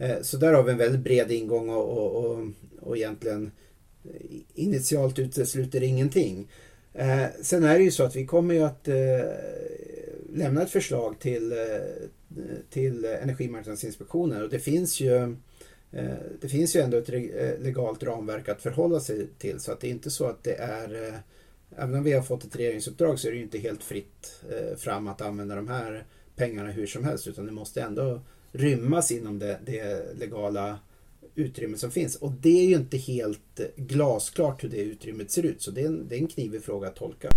Eh, 0.00 0.22
så 0.22 0.36
där 0.36 0.52
har 0.52 0.62
vi 0.62 0.72
en 0.72 0.78
väldigt 0.78 1.00
bred 1.00 1.30
ingång 1.30 1.68
och, 1.68 1.98
och, 1.98 2.24
och, 2.24 2.48
och 2.80 2.96
egentligen 2.96 3.50
initialt 4.54 5.18
utesluter 5.18 5.82
ingenting. 5.82 6.48
Eh, 6.94 7.24
sen 7.42 7.64
är 7.64 7.78
det 7.78 7.84
ju 7.84 7.90
så 7.90 8.02
att 8.02 8.16
vi 8.16 8.26
kommer 8.26 8.54
ju 8.54 8.62
att 8.62 8.88
eh, 8.88 8.94
lämna 10.32 10.62
ett 10.62 10.70
förslag 10.70 11.18
till, 11.18 11.52
eh, 11.52 11.58
till 12.70 13.04
Energimarknadsinspektionen. 13.04 14.42
Och 14.42 14.48
det 14.48 14.58
finns 14.58 15.00
ju 15.00 15.36
eh, 15.92 16.14
det 16.40 16.48
finns 16.48 16.76
ju 16.76 16.80
ändå 16.80 16.96
ett 16.96 17.08
legalt 17.60 18.02
ramverk 18.02 18.48
att 18.48 18.62
förhålla 18.62 19.00
sig 19.00 19.26
till. 19.38 19.60
Så 19.60 19.72
att 19.72 19.80
det 19.80 19.86
är 19.86 19.90
inte 19.90 20.10
så 20.10 20.24
att 20.24 20.44
det 20.44 20.54
är 20.54 21.20
Även 21.76 21.94
om 21.94 22.04
vi 22.04 22.12
har 22.12 22.22
fått 22.22 22.44
ett 22.44 22.56
regeringsuppdrag 22.56 23.18
så 23.18 23.28
är 23.28 23.32
det 23.32 23.36
ju 23.36 23.44
inte 23.44 23.58
helt 23.58 23.82
fritt 23.82 24.42
fram 24.76 25.08
att 25.08 25.20
använda 25.20 25.54
de 25.54 25.68
här 25.68 26.04
pengarna 26.36 26.70
hur 26.70 26.86
som 26.86 27.04
helst. 27.04 27.26
Utan 27.26 27.46
det 27.46 27.52
måste 27.52 27.82
ändå 27.82 28.20
rymmas 28.52 29.10
inom 29.10 29.38
det, 29.38 29.58
det 29.66 30.14
legala 30.18 30.78
utrymme 31.34 31.76
som 31.76 31.90
finns. 31.90 32.16
Och 32.16 32.32
det 32.32 32.60
är 32.60 32.68
ju 32.68 32.74
inte 32.74 32.96
helt 32.96 33.60
glasklart 33.76 34.64
hur 34.64 34.68
det 34.68 34.76
utrymmet 34.76 35.30
ser 35.30 35.42
ut. 35.42 35.62
Så 35.62 35.70
det 35.70 35.80
är 35.80 35.86
en, 35.86 36.08
det 36.08 36.16
är 36.16 36.20
en 36.20 36.28
knivig 36.28 36.64
fråga 36.64 36.88
att 36.88 36.96
tolka. 36.96 37.28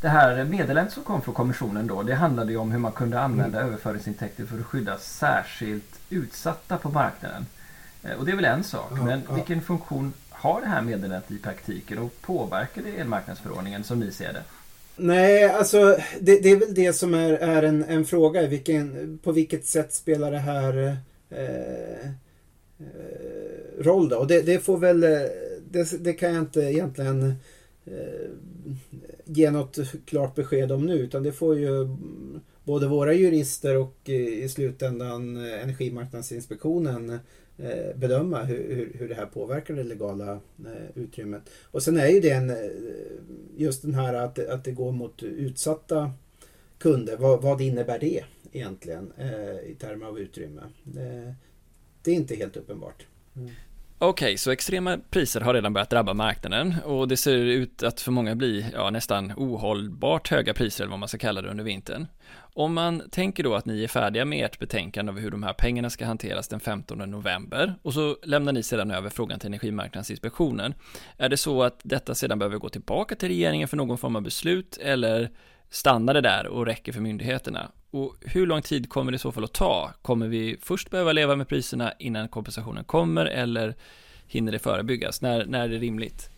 Det 0.00 0.08
här 0.08 0.44
meddelandet 0.44 0.92
som 0.94 1.04
kom 1.04 1.22
från 1.22 1.34
kommissionen 1.34 1.86
då, 1.86 2.02
det 2.02 2.14
handlade 2.14 2.52
ju 2.52 2.58
om 2.58 2.70
hur 2.70 2.78
man 2.78 2.92
kunde 2.92 3.20
använda 3.20 3.58
mm. 3.58 3.68
överföringsintäkter 3.68 4.44
för 4.44 4.58
att 4.58 4.66
skydda 4.66 4.98
särskilt 4.98 6.00
utsatta 6.10 6.78
på 6.78 6.88
marknaden. 6.88 7.46
Eh, 8.02 8.18
och 8.18 8.26
det 8.26 8.32
är 8.32 8.36
väl 8.36 8.44
en 8.44 8.64
sak, 8.64 8.92
ja, 8.96 9.04
men 9.04 9.22
ja. 9.28 9.34
vilken 9.34 9.62
funktion 9.62 10.12
har 10.30 10.60
det 10.60 10.66
här 10.66 10.82
meddelandet 10.82 11.30
i 11.30 11.38
praktiken 11.38 11.98
och 11.98 12.20
påverkar 12.20 12.82
det 12.82 12.90
elmarknadsförordningen 12.90 13.84
som 13.84 14.00
ni 14.00 14.12
ser 14.12 14.32
det? 14.32 14.42
Nej, 14.98 15.44
alltså 15.44 15.96
det, 16.20 16.40
det, 16.42 16.50
är 16.50 16.56
väl 16.56 16.74
det 16.74 16.92
som 16.92 17.14
är, 17.14 17.32
är 17.32 17.62
en, 17.62 17.84
en 17.84 18.04
fråga. 18.04 18.46
Vilken, 18.46 19.18
på 19.22 19.32
vilket 19.32 19.66
sätt 19.66 19.92
spelar 19.92 20.30
det 20.30 20.38
här 20.38 20.96
eh, 21.30 22.06
eh 22.08 22.10
roll 23.78 24.08
då? 24.08 24.16
Och 24.16 24.26
det, 24.26 24.42
det 24.42 24.58
får 24.58 24.78
väl, 24.78 25.04
eh, 25.04 25.10
det, 25.70 26.04
det, 26.04 26.12
kan 26.12 26.34
jag 26.34 26.42
inte 26.42 26.60
egentligen 26.60 27.34
eh, 27.84 28.30
ge 29.24 29.50
något 29.50 29.78
klart 30.06 30.34
besked 30.34 30.72
om 30.72 30.86
nu. 30.86 30.94
Utan 30.94 31.22
det 31.22 31.32
får 31.32 31.58
ju 31.58 31.96
både 32.64 32.86
våra 32.86 33.12
jurister 33.14 33.76
och 33.76 33.96
eh, 34.04 34.14
i 34.14 34.48
slutändan 34.48 35.36
Energimarknadsinspektionen 35.36 37.18
Eh, 37.58 37.96
bedöma 37.96 38.42
hur, 38.42 38.74
hur, 38.74 38.92
hur 38.98 39.08
det 39.08 39.14
här 39.14 39.26
påverkar 39.26 39.74
det 39.74 39.82
legala 39.82 40.32
eh, 40.66 40.90
utrymmet. 40.94 41.42
Och 41.64 41.82
sen 41.82 41.96
är 41.96 42.08
ju 42.08 42.20
det 42.20 42.30
en, 42.30 42.50
eh, 42.50 42.56
just 43.56 43.82
den 43.82 43.94
här 43.94 44.14
att, 44.14 44.38
att 44.38 44.64
det 44.64 44.72
går 44.72 44.92
mot 44.92 45.22
utsatta 45.22 46.12
kunder. 46.78 47.16
Vad, 47.16 47.42
vad 47.42 47.60
innebär 47.60 47.98
det 47.98 48.24
egentligen 48.52 49.12
i 49.66 49.74
termer 49.74 50.06
av 50.06 50.18
utrymme? 50.18 50.62
Det, 50.82 51.34
det 52.02 52.10
är 52.10 52.14
inte 52.14 52.34
helt 52.34 52.56
uppenbart. 52.56 53.06
Mm. 53.36 53.50
Okej, 53.98 54.26
okay, 54.26 54.36
så 54.36 54.50
extrema 54.50 54.98
priser 55.10 55.40
har 55.40 55.54
redan 55.54 55.72
börjat 55.72 55.90
drabba 55.90 56.14
marknaden 56.14 56.74
och 56.84 57.08
det 57.08 57.16
ser 57.16 57.36
ut 57.36 57.82
att 57.82 58.00
för 58.00 58.12
många 58.12 58.34
bli 58.34 58.66
ja, 58.72 58.90
nästan 58.90 59.32
ohållbart 59.36 60.28
höga 60.28 60.54
priser 60.54 60.84
eller 60.84 60.90
vad 60.90 60.98
man 60.98 61.08
ska 61.08 61.18
kalla 61.18 61.42
det 61.42 61.48
under 61.48 61.64
vintern. 61.64 62.06
Om 62.38 62.74
man 62.74 63.02
tänker 63.10 63.42
då 63.42 63.54
att 63.54 63.66
ni 63.66 63.84
är 63.84 63.88
färdiga 63.88 64.24
med 64.24 64.44
ert 64.44 64.58
betänkande 64.58 65.12
av 65.12 65.18
hur 65.18 65.30
de 65.30 65.42
här 65.42 65.52
pengarna 65.52 65.90
ska 65.90 66.06
hanteras 66.06 66.48
den 66.48 66.60
15 66.60 67.10
november 67.10 67.74
och 67.82 67.94
så 67.94 68.16
lämnar 68.22 68.52
ni 68.52 68.62
sedan 68.62 68.90
över 68.90 69.10
frågan 69.10 69.38
till 69.38 69.46
Energimarknadsinspektionen. 69.46 70.74
Är 71.16 71.28
det 71.28 71.36
så 71.36 71.62
att 71.62 71.80
detta 71.82 72.14
sedan 72.14 72.38
behöver 72.38 72.58
gå 72.58 72.68
tillbaka 72.68 73.14
till 73.14 73.28
regeringen 73.28 73.68
för 73.68 73.76
någon 73.76 73.98
form 73.98 74.16
av 74.16 74.22
beslut 74.22 74.78
eller 74.82 75.30
stannar 75.70 76.14
det 76.14 76.20
där 76.20 76.46
och 76.46 76.66
räcker 76.66 76.92
för 76.92 77.00
myndigheterna? 77.00 77.70
Och 77.90 78.14
hur 78.20 78.46
lång 78.46 78.62
tid 78.62 78.88
kommer 78.88 79.12
det 79.12 79.16
i 79.16 79.18
så 79.18 79.32
fall 79.32 79.44
att 79.44 79.52
ta? 79.52 79.92
Kommer 80.02 80.28
vi 80.28 80.56
först 80.62 80.90
behöva 80.90 81.12
leva 81.12 81.36
med 81.36 81.48
priserna 81.48 81.92
innan 81.98 82.28
kompensationen 82.28 82.84
kommer 82.84 83.26
eller 83.26 83.74
hinner 84.26 84.52
det 84.52 84.58
förebyggas? 84.58 85.22
När, 85.22 85.46
när 85.46 85.64
är 85.64 85.68
det 85.68 85.78
rimligt? 85.78 86.30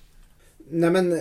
Nej 0.70 0.90
men, 0.90 1.12
eh, 1.12 1.18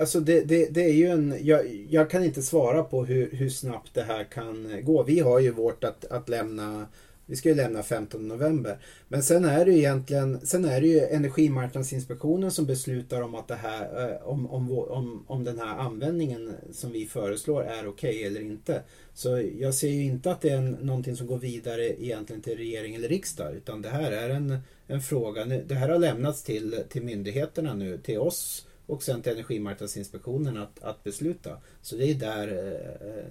alltså 0.00 0.20
det, 0.20 0.40
det, 0.40 0.74
det 0.74 0.84
är 0.84 0.92
ju 0.92 1.06
en... 1.06 1.34
Jag, 1.40 1.86
jag, 1.90 2.10
kan 2.10 2.24
inte 2.24 2.42
svara 2.42 2.82
på 2.82 3.04
hur, 3.04 3.30
hur 3.32 3.50
snabbt 3.50 3.94
det 3.94 4.02
här 4.02 4.24
kan 4.24 4.80
gå. 4.82 5.02
Vi 5.02 5.20
har 5.20 5.38
ju 5.38 5.50
vårt 5.50 5.84
att, 5.84 6.04
att 6.04 6.28
lämna 6.28 6.86
vi 7.26 7.36
ska 7.36 7.48
ju 7.48 7.54
lämna 7.54 7.82
15 7.82 8.28
november. 8.28 8.78
Men 9.08 9.22
sen 9.22 9.44
är 9.44 9.64
det 9.64 9.72
ju 9.72 9.78
egentligen 9.78 10.46
sen 10.46 10.64
är 10.64 10.80
det 10.80 10.86
ju 10.86 11.00
Energimarknadsinspektionen 11.00 12.50
som 12.50 12.66
beslutar 12.66 13.22
om 13.22 13.34
att 13.34 13.48
det 13.48 13.54
här 13.54 14.10
eh, 14.10 14.28
om, 14.28 14.50
om, 14.50 14.78
om, 14.78 15.24
om 15.26 15.44
den 15.44 15.58
här 15.58 15.78
användningen 15.78 16.54
som 16.72 16.92
vi 16.92 17.06
föreslår 17.06 17.62
är 17.62 17.86
okej 17.86 18.10
okay 18.10 18.22
eller 18.22 18.40
inte. 18.40 18.82
Så 19.14 19.42
jag 19.58 19.74
ser 19.74 19.88
ju 19.88 20.02
inte 20.02 20.30
att 20.30 20.40
det 20.40 20.50
är 20.50 20.56
en, 20.56 20.70
någonting 20.70 21.16
som 21.16 21.26
går 21.26 21.38
vidare 21.38 22.02
egentligen 22.02 22.42
till 22.42 22.56
regering 22.56 22.94
eller 22.94 23.08
riksdag 23.08 23.54
utan 23.54 23.82
det 23.82 23.88
här 23.88 24.12
är 24.12 24.30
en, 24.30 24.58
en 24.86 25.02
fråga. 25.02 25.44
Det 25.44 25.74
här 25.74 25.88
har 25.88 25.98
lämnats 25.98 26.42
till, 26.42 26.82
till 26.88 27.02
myndigheterna 27.02 27.74
nu, 27.74 27.98
till 27.98 28.18
oss 28.18 28.66
och 28.86 29.02
sen 29.02 29.22
till 29.22 29.32
Energimarknadsinspektionen 29.32 30.56
att, 30.56 30.82
att 30.82 31.04
besluta. 31.04 31.56
Så 31.82 31.96
det 31.96 32.10
är 32.10 32.14
där, 32.14 32.48
eh, 32.48 33.08
eh, 33.08 33.24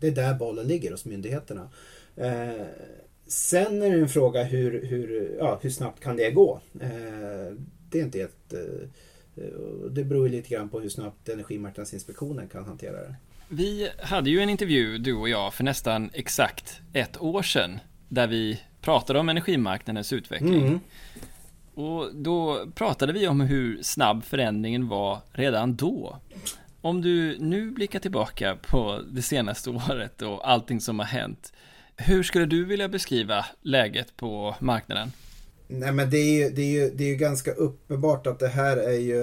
det 0.00 0.06
är 0.06 0.10
där 0.10 0.34
bollen 0.34 0.68
ligger 0.68 0.90
hos 0.90 1.04
myndigheterna. 1.04 1.70
Sen 3.30 3.82
är 3.82 3.90
det 3.90 4.00
en 4.00 4.08
fråga 4.08 4.42
hur, 4.42 4.86
hur, 4.86 5.36
ja, 5.38 5.58
hur 5.62 5.70
snabbt 5.70 6.00
kan 6.00 6.16
det 6.16 6.30
gå? 6.30 6.60
Eh, 6.80 6.88
det 7.90 7.98
är 7.98 8.02
inte 8.02 8.18
helt... 8.18 8.52
Eh, 8.52 8.88
det 9.90 10.04
beror 10.04 10.28
lite 10.28 10.48
grann 10.48 10.68
på 10.68 10.80
hur 10.80 10.88
snabbt 10.88 11.28
Energimarknadsinspektionen 11.28 12.48
kan 12.48 12.64
hantera 12.64 12.96
det. 12.96 13.14
Vi 13.48 13.90
hade 13.98 14.30
ju 14.30 14.40
en 14.40 14.50
intervju, 14.50 14.98
du 14.98 15.14
och 15.14 15.28
jag, 15.28 15.54
för 15.54 15.64
nästan 15.64 16.10
exakt 16.12 16.80
ett 16.92 17.20
år 17.20 17.42
sedan 17.42 17.78
där 18.08 18.26
vi 18.26 18.60
pratade 18.80 19.18
om 19.18 19.28
energimarknadens 19.28 20.12
utveckling. 20.12 20.66
Mm. 20.66 20.80
Och 21.74 22.14
då 22.14 22.66
pratade 22.74 23.12
vi 23.12 23.28
om 23.28 23.40
hur 23.40 23.82
snabb 23.82 24.24
förändringen 24.24 24.88
var 24.88 25.18
redan 25.32 25.76
då. 25.76 26.18
Om 26.80 27.02
du 27.02 27.38
nu 27.38 27.70
blickar 27.70 27.98
tillbaka 27.98 28.56
på 28.62 29.00
det 29.12 29.22
senaste 29.22 29.70
året 29.90 30.22
och 30.22 30.50
allting 30.50 30.80
som 30.80 30.98
har 30.98 31.06
hänt, 31.06 31.52
hur 32.06 32.22
skulle 32.22 32.46
du 32.46 32.64
vilja 32.64 32.88
beskriva 32.88 33.46
läget 33.62 34.16
på 34.16 34.56
marknaden? 34.60 35.12
Nej 35.68 35.92
men 35.92 36.10
det 36.10 36.18
är 36.18 36.44
ju, 36.44 36.50
det 36.50 36.62
är 36.62 36.70
ju, 36.70 36.90
det 36.90 37.04
är 37.04 37.08
ju 37.08 37.16
ganska 37.16 37.52
uppenbart 37.52 38.26
att 38.26 38.38
det 38.38 38.48
här 38.48 38.76
är 38.76 38.98
ju 38.98 39.22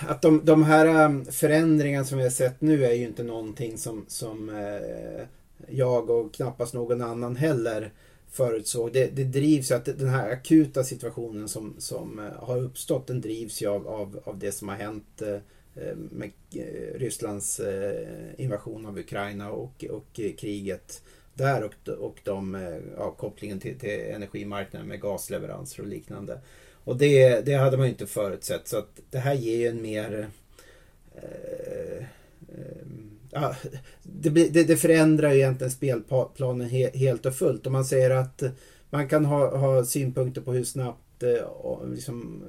att 0.00 0.22
de, 0.22 0.44
de 0.44 0.62
här 0.62 1.04
ähm, 1.04 1.24
förändringarna 1.24 2.04
som 2.04 2.18
vi 2.18 2.24
har 2.24 2.30
sett 2.30 2.60
nu 2.60 2.84
är 2.84 2.92
ju 2.92 3.04
inte 3.04 3.22
någonting 3.22 3.78
som, 3.78 4.04
som 4.08 4.48
eh, 4.48 5.26
jag 5.68 6.10
och 6.10 6.34
knappast 6.34 6.74
någon 6.74 7.02
annan 7.02 7.36
heller 7.36 7.92
förutsåg. 8.30 8.92
Det, 8.92 9.16
det 9.16 9.24
drivs 9.24 9.70
ju 9.70 9.74
att 9.74 9.84
den 9.84 10.08
här 10.08 10.30
akuta 10.30 10.84
situationen 10.84 11.48
som, 11.48 11.74
som 11.78 12.18
eh, 12.18 12.44
har 12.44 12.58
uppstått 12.58 13.06
den 13.06 13.20
drivs 13.20 13.62
ju 13.62 13.68
av, 13.68 13.88
av, 13.88 14.20
av 14.24 14.38
det 14.38 14.52
som 14.52 14.68
har 14.68 14.76
hänt 14.76 15.22
Eh, 15.22 15.38
Eh, 15.76 15.96
med 15.96 16.30
eh, 16.54 16.98
Rysslands 16.98 17.60
eh, 17.60 18.06
invasion 18.36 18.86
av 18.86 18.98
Ukraina 18.98 19.50
och, 19.50 19.84
och 19.90 20.20
kriget 20.38 21.02
där 21.34 21.62
och, 21.62 21.88
och 21.88 22.20
de, 22.24 22.70
ja, 22.96 23.10
kopplingen 23.10 23.60
till, 23.60 23.78
till 23.78 24.00
energimarknaden 24.00 24.88
med 24.88 25.00
gasleveranser 25.00 25.82
och 25.82 25.88
liknande. 25.88 26.40
Och 26.88 26.96
det, 26.96 27.40
det 27.40 27.54
hade 27.54 27.76
man 27.76 27.86
ju 27.86 27.92
inte 27.92 28.06
förutsett 28.06 28.68
så 28.68 28.78
att 28.78 29.00
det 29.10 29.18
här 29.18 29.34
ger 29.34 29.56
ju 29.56 29.66
en 29.66 29.82
mer 29.82 30.28
eh, 31.14 32.04
eh, 33.32 33.56
det, 34.02 34.30
det, 34.30 34.64
det, 34.64 34.76
förändrar 34.76 35.32
ju 35.32 35.38
egentligen 35.38 35.70
spelplanen 35.70 36.68
he, 36.68 36.90
helt 36.94 37.26
och 37.26 37.34
fullt. 37.34 37.66
Om 37.66 37.72
man 37.72 37.84
säger 37.84 38.10
att 38.10 38.42
man 38.90 39.08
kan 39.08 39.24
ha, 39.24 39.56
ha 39.56 39.84
synpunkter 39.84 40.40
på 40.40 40.52
hur 40.52 40.64
snabbt 40.64 41.22
eh, 41.22 41.88
liksom, 41.92 42.42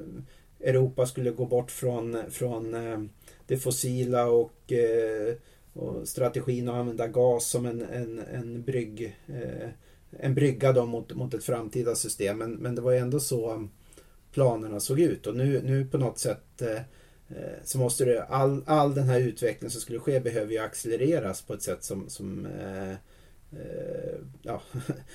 Europa 0.59 1.05
skulle 1.05 1.31
gå 1.31 1.45
bort 1.45 1.71
från, 1.71 2.17
från 2.29 2.73
eh, 2.73 2.99
det 3.47 3.57
fossila 3.57 4.25
och, 4.25 4.71
eh, 4.71 5.35
och 5.73 6.07
strategin 6.07 6.69
att 6.69 6.75
använda 6.75 7.07
gas 7.07 7.49
som 7.49 7.65
en, 7.65 7.81
en, 7.81 8.19
en, 8.19 8.61
brygg, 8.63 9.17
eh, 9.27 9.69
en 10.11 10.35
brygga 10.35 10.73
då 10.73 10.85
mot, 10.85 11.13
mot 11.13 11.33
ett 11.33 11.43
framtida 11.43 11.95
system. 11.95 12.37
Men, 12.37 12.53
men 12.53 12.75
det 12.75 12.81
var 12.81 12.91
ju 12.91 12.97
ändå 12.97 13.19
så 13.19 13.67
planerna 14.31 14.79
såg 14.79 14.99
ut 14.99 15.27
och 15.27 15.35
nu, 15.35 15.61
nu 15.63 15.85
på 15.85 15.97
något 15.97 16.19
sätt 16.19 16.61
så 17.63 17.77
måste 17.77 18.05
det, 18.05 18.23
all, 18.23 18.63
all 18.65 18.93
den 18.93 19.03
här 19.03 19.19
utvecklingen 19.19 19.71
som 19.71 19.81
skulle 19.81 19.99
ske 19.99 20.19
behöver 20.19 20.51
ju 20.51 20.57
accelereras 20.57 21.41
på 21.41 21.53
ett 21.53 21.61
sätt 21.61 21.83
som, 21.83 22.09
som, 22.09 22.47
eh, 23.51 24.19
ja, 24.41 24.61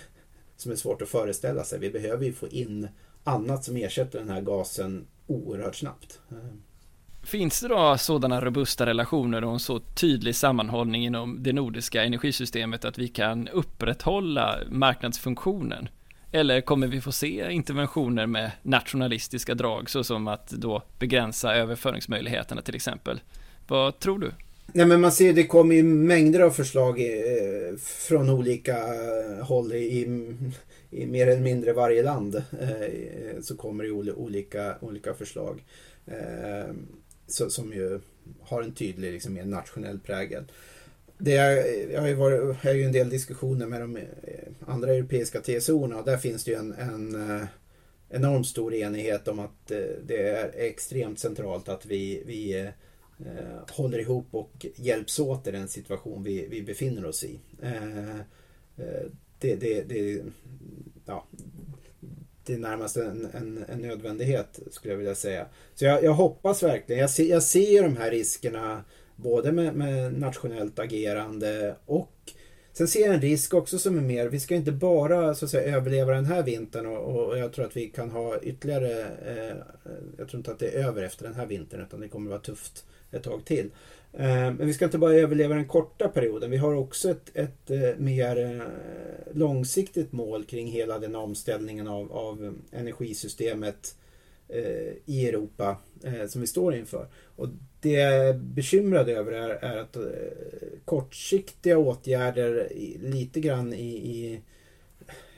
som 0.56 0.72
är 0.72 0.76
svårt 0.76 1.02
att 1.02 1.08
föreställa 1.08 1.64
sig. 1.64 1.78
Vi 1.78 1.90
behöver 1.90 2.24
ju 2.24 2.32
få 2.32 2.48
in 2.48 2.88
annat 3.24 3.64
som 3.64 3.76
ersätter 3.76 4.18
den 4.18 4.28
här 4.28 4.40
gasen 4.40 5.06
oerhört 5.26 5.76
snabbt. 5.76 6.20
Finns 7.22 7.60
det 7.60 7.68
då 7.68 7.96
sådana 7.98 8.40
robusta 8.40 8.86
relationer 8.86 9.44
och 9.44 9.52
en 9.52 9.60
så 9.60 9.80
tydlig 9.80 10.36
sammanhållning 10.36 11.06
inom 11.06 11.42
det 11.42 11.52
nordiska 11.52 12.04
energisystemet 12.04 12.84
att 12.84 12.98
vi 12.98 13.08
kan 13.08 13.48
upprätthålla 13.48 14.58
marknadsfunktionen? 14.70 15.88
Eller 16.32 16.60
kommer 16.60 16.86
vi 16.86 17.00
få 17.00 17.12
se 17.12 17.50
interventioner 17.50 18.26
med 18.26 18.50
nationalistiska 18.62 19.54
drag 19.54 19.90
såsom 19.90 20.28
att 20.28 20.50
då 20.50 20.82
begränsa 20.98 21.54
överföringsmöjligheterna 21.54 22.62
till 22.62 22.74
exempel? 22.74 23.20
Vad 23.68 23.98
tror 23.98 24.18
du? 24.18 24.30
Nej 24.72 24.86
men 24.86 25.00
man 25.00 25.12
ser 25.12 25.32
det 25.32 25.46
kommer 25.46 25.74
ju 25.74 25.82
mängder 25.82 26.40
av 26.40 26.50
förslag 26.50 27.00
eh, 27.00 27.76
från 27.78 28.30
olika 28.30 28.76
håll 29.42 29.72
i, 29.72 30.06
i 30.94 31.06
mer 31.06 31.26
eller 31.26 31.42
mindre 31.42 31.72
varje 31.72 32.02
land. 32.02 32.34
Eh, 32.34 33.40
så 33.42 33.56
kommer 33.56 33.84
det 33.84 33.90
olika, 34.12 34.74
olika 34.80 35.14
förslag. 35.14 35.64
Eh, 36.06 36.74
så, 37.26 37.50
som 37.50 37.72
ju 37.72 38.00
har 38.40 38.62
en 38.62 38.74
tydlig 38.74 39.12
liksom, 39.12 39.34
mer 39.34 39.44
nationell 39.44 39.98
prägel. 39.98 40.44
Det 41.18 41.36
är, 41.36 41.92
jag 41.92 42.00
har 42.00 42.08
ju 42.08 42.14
varit, 42.14 42.40
jag 42.40 42.70
har 42.70 42.76
ju 42.76 42.82
en 42.82 42.92
del 42.92 43.10
diskussioner 43.10 43.66
med 43.66 43.80
de 43.80 43.96
eh, 43.96 44.02
andra 44.66 44.94
europeiska 44.94 45.40
TSO-erna 45.40 45.98
och 45.98 46.04
där 46.04 46.16
finns 46.16 46.44
det 46.44 46.50
ju 46.50 46.56
en, 46.56 46.72
en 46.72 47.30
eh, 47.30 47.46
enormt 48.08 48.46
stor 48.46 48.74
enighet 48.74 49.28
om 49.28 49.38
att 49.38 49.70
eh, 49.70 49.78
det 50.06 50.28
är 50.28 50.52
extremt 50.54 51.18
centralt 51.18 51.68
att 51.68 51.86
vi, 51.86 52.22
vi 52.26 52.60
eh, 53.18 53.70
håller 53.70 53.98
ihop 53.98 54.26
och 54.30 54.66
hjälps 54.76 55.18
åt 55.18 55.46
i 55.46 55.50
den 55.50 55.68
situation 55.68 56.22
vi, 56.22 56.46
vi 56.50 56.62
befinner 56.62 57.04
oss 57.04 57.24
i. 57.24 57.40
Eh, 57.62 58.20
det, 59.38 59.54
det, 59.54 59.82
det, 59.82 60.22
ja, 61.06 61.26
det 62.46 62.54
är 62.54 62.58
närmast 62.58 62.96
en, 62.96 63.28
en, 63.32 63.64
en, 63.68 63.78
nödvändighet 63.78 64.60
skulle 64.70 64.92
jag 64.92 64.98
vilja 64.98 65.14
säga. 65.14 65.46
Så 65.74 65.84
jag, 65.84 66.04
jag 66.04 66.12
hoppas 66.12 66.62
verkligen, 66.62 67.00
jag 67.00 67.10
ser, 67.10 67.24
jag 67.24 67.42
ser 67.42 67.82
de 67.82 67.96
här 67.96 68.10
riskerna 68.10 68.84
både 69.16 69.52
med, 69.52 69.74
med, 69.74 70.18
nationellt 70.18 70.78
agerande 70.78 71.76
och 71.86 72.32
sen 72.72 72.88
ser 72.88 73.00
jag 73.00 73.14
en 73.14 73.20
risk 73.20 73.54
också 73.54 73.78
som 73.78 73.98
är 73.98 74.02
mer, 74.02 74.28
vi 74.28 74.40
ska 74.40 74.54
inte 74.54 74.72
bara 74.72 75.34
så 75.34 75.44
att 75.44 75.50
säga 75.50 75.76
överleva 75.76 76.12
den 76.12 76.24
här 76.24 76.42
vintern 76.42 76.86
och, 76.86 77.28
och 77.28 77.38
jag 77.38 77.52
tror 77.52 77.64
att 77.64 77.76
vi 77.76 77.88
kan 77.88 78.10
ha 78.10 78.38
ytterligare, 78.40 79.00
eh, 79.02 79.56
jag 80.18 80.28
tror 80.28 80.38
inte 80.38 80.50
att 80.50 80.58
det 80.58 80.68
är 80.68 80.88
över 80.88 81.02
efter 81.02 81.24
den 81.24 81.34
här 81.34 81.46
vintern 81.46 81.80
utan 81.80 82.00
det 82.00 82.08
kommer 82.08 82.26
att 82.26 82.30
vara 82.30 82.40
tufft 82.40 82.84
ett 83.10 83.22
tag 83.22 83.44
till. 83.44 83.70
Eh, 84.18 84.26
men 84.26 84.66
vi 84.66 84.74
ska 84.74 84.84
inte 84.84 84.98
bara 84.98 85.14
överleva 85.14 85.54
den 85.54 85.68
korta 85.68 86.08
perioden. 86.08 86.50
Vi 86.50 86.56
har 86.56 86.74
också 86.74 87.10
ett, 87.10 87.30
ett 87.34 87.70
eh, 87.70 87.96
mer 87.98 88.38
eh, 88.38 88.66
långsiktigt 89.32 90.12
mål 90.12 90.44
kring 90.44 90.66
hela 90.66 90.98
den 90.98 91.14
omställningen 91.14 91.88
av, 91.88 92.12
av 92.12 92.58
energisystemet 92.72 93.96
i 95.04 95.28
Europa 95.28 95.76
som 96.28 96.40
vi 96.40 96.46
står 96.46 96.74
inför. 96.74 97.06
Och 97.36 97.48
det 97.80 97.90
jag 97.90 98.28
är 98.28 98.34
bekymrad 98.34 99.08
över 99.08 99.32
är, 99.32 99.48
är 99.48 99.76
att 99.76 99.96
kortsiktiga 100.84 101.78
åtgärder 101.78 102.68
lite 103.02 103.40
grann 103.40 103.74
i, 103.74 103.86
i 103.86 104.40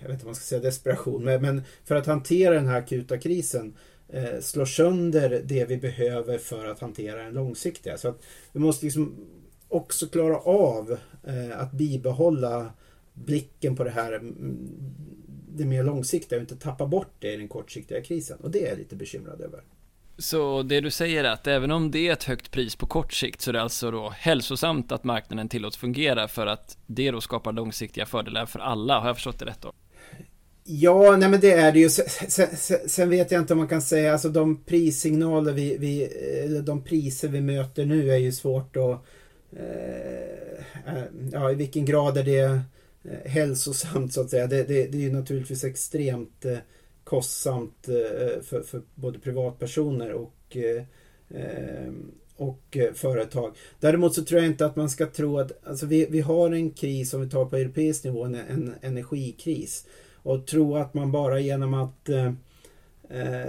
jag 0.00 0.08
vet 0.08 0.14
inte 0.14 0.24
om 0.24 0.28
man 0.28 0.34
ska 0.34 0.44
säga 0.44 0.60
desperation, 0.60 1.24
men, 1.24 1.42
men 1.42 1.62
för 1.84 1.94
att 1.94 2.06
hantera 2.06 2.54
den 2.54 2.66
här 2.66 2.78
akuta 2.78 3.18
krisen 3.18 3.74
eh, 4.08 4.40
slår 4.40 4.64
sönder 4.64 5.42
det 5.44 5.64
vi 5.64 5.76
behöver 5.76 6.38
för 6.38 6.66
att 6.66 6.80
hantera 6.80 7.22
den 7.22 7.34
långsiktiga. 7.34 7.98
Så 7.98 8.08
att 8.08 8.22
vi 8.52 8.60
måste 8.60 8.86
liksom 8.86 9.16
också 9.68 10.06
klara 10.06 10.38
av 10.38 10.98
eh, 11.26 11.60
att 11.60 11.72
bibehålla 11.72 12.72
blicken 13.14 13.76
på 13.76 13.84
det 13.84 13.90
här 13.90 14.12
mm, 14.12 14.68
det 15.56 15.64
mer 15.64 15.84
långsiktiga 15.84 16.38
och 16.38 16.40
inte 16.40 16.56
tappa 16.56 16.86
bort 16.86 17.12
det 17.18 17.32
i 17.32 17.36
den 17.36 17.48
kortsiktiga 17.48 18.02
krisen. 18.02 18.38
Och 18.40 18.50
det 18.50 18.66
är 18.66 18.68
jag 18.68 18.78
lite 18.78 18.96
bekymrad 18.96 19.40
över. 19.40 19.60
Så 20.18 20.62
det 20.62 20.80
du 20.80 20.90
säger 20.90 21.24
är 21.24 21.30
att 21.30 21.46
även 21.46 21.70
om 21.70 21.90
det 21.90 22.08
är 22.08 22.12
ett 22.12 22.24
högt 22.24 22.50
pris 22.50 22.76
på 22.76 22.86
kort 22.86 23.12
sikt 23.12 23.40
så 23.40 23.50
är 23.50 23.52
det 23.52 23.62
alltså 23.62 23.90
då 23.90 24.10
hälsosamt 24.10 24.92
att 24.92 25.04
marknaden 25.04 25.48
tillåts 25.48 25.76
fungera 25.76 26.28
för 26.28 26.46
att 26.46 26.78
det 26.86 27.10
då 27.10 27.20
skapar 27.20 27.52
långsiktiga 27.52 28.06
fördelar 28.06 28.46
för 28.46 28.58
alla. 28.58 29.00
Har 29.00 29.06
jag 29.06 29.16
förstått 29.16 29.38
det 29.38 29.44
rätt 29.44 29.62
då? 29.62 29.72
Ja, 30.68 31.16
nej 31.16 31.28
men 31.28 31.40
det 31.40 31.52
är 31.52 31.72
det 31.72 31.78
ju. 31.78 31.88
Sen, 31.88 32.48
sen, 32.56 32.78
sen, 32.88 33.10
vet 33.10 33.30
jag 33.30 33.40
inte 33.40 33.52
om 33.52 33.58
man 33.58 33.68
kan 33.68 33.82
säga, 33.82 34.12
alltså 34.12 34.28
de 34.28 34.64
prissignaler 34.64 35.52
vi, 35.52 35.76
vi 35.76 36.02
eh, 36.44 36.62
de 36.62 36.84
priser 36.84 37.28
vi 37.28 37.40
möter 37.40 37.86
nu 37.86 38.10
är 38.10 38.16
ju 38.16 38.32
svårt 38.32 38.76
att 38.76 39.00
eh, 39.56 40.96
eh 40.96 41.04
ja, 41.32 41.50
i 41.50 41.54
vilken 41.54 41.84
grad 41.84 42.16
är 42.16 42.22
det 42.22 42.60
eh, 43.04 43.30
hälsosamt 43.30 44.12
så 44.12 44.20
att 44.20 44.30
säga. 44.30 44.46
Det, 44.46 44.62
det, 44.62 44.86
det 44.86 44.98
är 44.98 45.02
ju 45.02 45.12
naturligtvis 45.12 45.64
extremt 45.64 46.44
eh, 46.44 46.58
kostsamt 47.04 47.88
eh, 47.88 48.42
för, 48.42 48.62
för 48.62 48.82
både 48.94 49.18
privatpersoner 49.18 50.12
och 50.12 50.56
och 52.36 52.76
företag. 52.94 53.56
Däremot 53.80 54.14
så 54.14 54.24
tror 54.24 54.40
jag 54.40 54.50
inte 54.50 54.66
att 54.66 54.76
man 54.76 54.90
ska 54.90 55.06
tro 55.06 55.38
att 55.38 55.66
alltså 55.66 55.86
vi, 55.86 56.06
vi 56.10 56.20
har 56.20 56.50
en 56.50 56.70
kris 56.70 57.14
om 57.14 57.20
vi 57.20 57.30
tar 57.30 57.44
på 57.44 57.56
europeisk 57.56 58.04
nivå, 58.04 58.24
en, 58.24 58.34
en 58.34 58.74
energikris. 58.82 59.84
Och 60.26 60.46
tro 60.46 60.76
att 60.76 60.94
man 60.94 61.12
bara 61.12 61.40
genom 61.40 61.74
att 61.74 62.08
eh, 62.08 62.32
eh, 63.08 63.46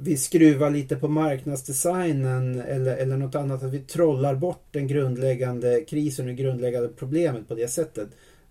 vi 0.00 0.16
skruvar 0.16 0.70
lite 0.70 0.96
på 0.96 1.08
marknadsdesignen 1.08 2.60
eller, 2.60 2.96
eller 2.96 3.16
något 3.16 3.34
annat, 3.34 3.62
att 3.62 3.72
vi 3.72 3.78
trollar 3.78 4.34
bort 4.34 4.64
den 4.70 4.86
grundläggande 4.86 5.84
krisen 5.88 6.24
och 6.24 6.34
det 6.36 6.42
grundläggande 6.42 6.88
problemet 6.88 7.48
på 7.48 7.54
det 7.54 7.68
sättet. 7.68 8.08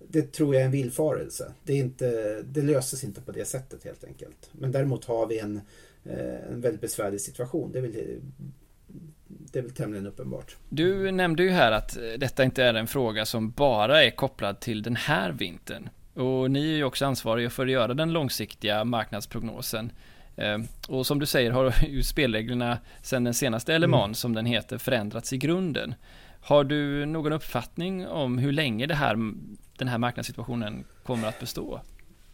Det 0.07 0.31
tror 0.31 0.53
jag 0.53 0.61
är 0.61 0.65
en 0.65 0.71
villfarelse. 0.71 1.51
Det, 1.63 1.73
är 1.73 1.77
inte, 1.77 2.41
det 2.41 2.61
löses 2.61 3.03
inte 3.03 3.21
på 3.21 3.31
det 3.31 3.45
sättet 3.45 3.83
helt 3.83 4.03
enkelt. 4.03 4.49
Men 4.51 4.71
däremot 4.71 5.05
har 5.05 5.27
vi 5.27 5.39
en, 5.39 5.61
eh, 6.05 6.51
en 6.51 6.61
väldigt 6.61 6.81
besvärlig 6.81 7.21
situation. 7.21 7.71
Det 7.71 7.77
är, 7.77 7.81
väl, 7.81 7.93
det 9.27 9.59
är 9.59 9.63
väl 9.63 9.71
tämligen 9.71 10.07
uppenbart. 10.07 10.57
Du 10.69 11.11
nämnde 11.11 11.43
ju 11.43 11.49
här 11.49 11.71
att 11.71 11.97
detta 12.17 12.43
inte 12.43 12.63
är 12.63 12.73
en 12.73 12.87
fråga 12.87 13.25
som 13.25 13.51
bara 13.51 14.03
är 14.03 14.11
kopplad 14.11 14.59
till 14.59 14.83
den 14.83 14.95
här 14.95 15.31
vintern. 15.31 15.89
Och 16.19 16.51
ni 16.51 16.71
är 16.71 16.75
ju 16.75 16.83
också 16.83 17.05
ansvariga 17.05 17.49
för 17.49 17.65
att 17.65 17.71
göra 17.71 17.93
den 17.93 18.13
långsiktiga 18.13 18.83
marknadsprognosen. 18.83 19.91
Eh, 20.35 20.57
och 20.87 21.05
som 21.07 21.19
du 21.19 21.25
säger 21.25 21.51
har 21.51 21.73
ju 21.87 22.03
spelreglerna 22.03 22.77
sedan 23.01 23.23
den 23.23 23.33
senaste 23.33 23.79
LMAN, 23.79 24.03
mm. 24.03 24.13
som 24.13 24.33
den 24.33 24.45
heter, 24.45 24.77
förändrats 24.77 25.33
i 25.33 25.37
grunden. 25.37 25.95
Har 26.41 26.63
du 26.63 27.05
någon 27.05 27.33
uppfattning 27.33 28.07
om 28.07 28.37
hur 28.37 28.51
länge 28.51 28.93
här, 28.93 29.15
den 29.77 29.87
här 29.87 29.97
marknadssituationen 29.97 30.83
kommer 31.03 31.27
att 31.27 31.39
bestå? 31.39 31.81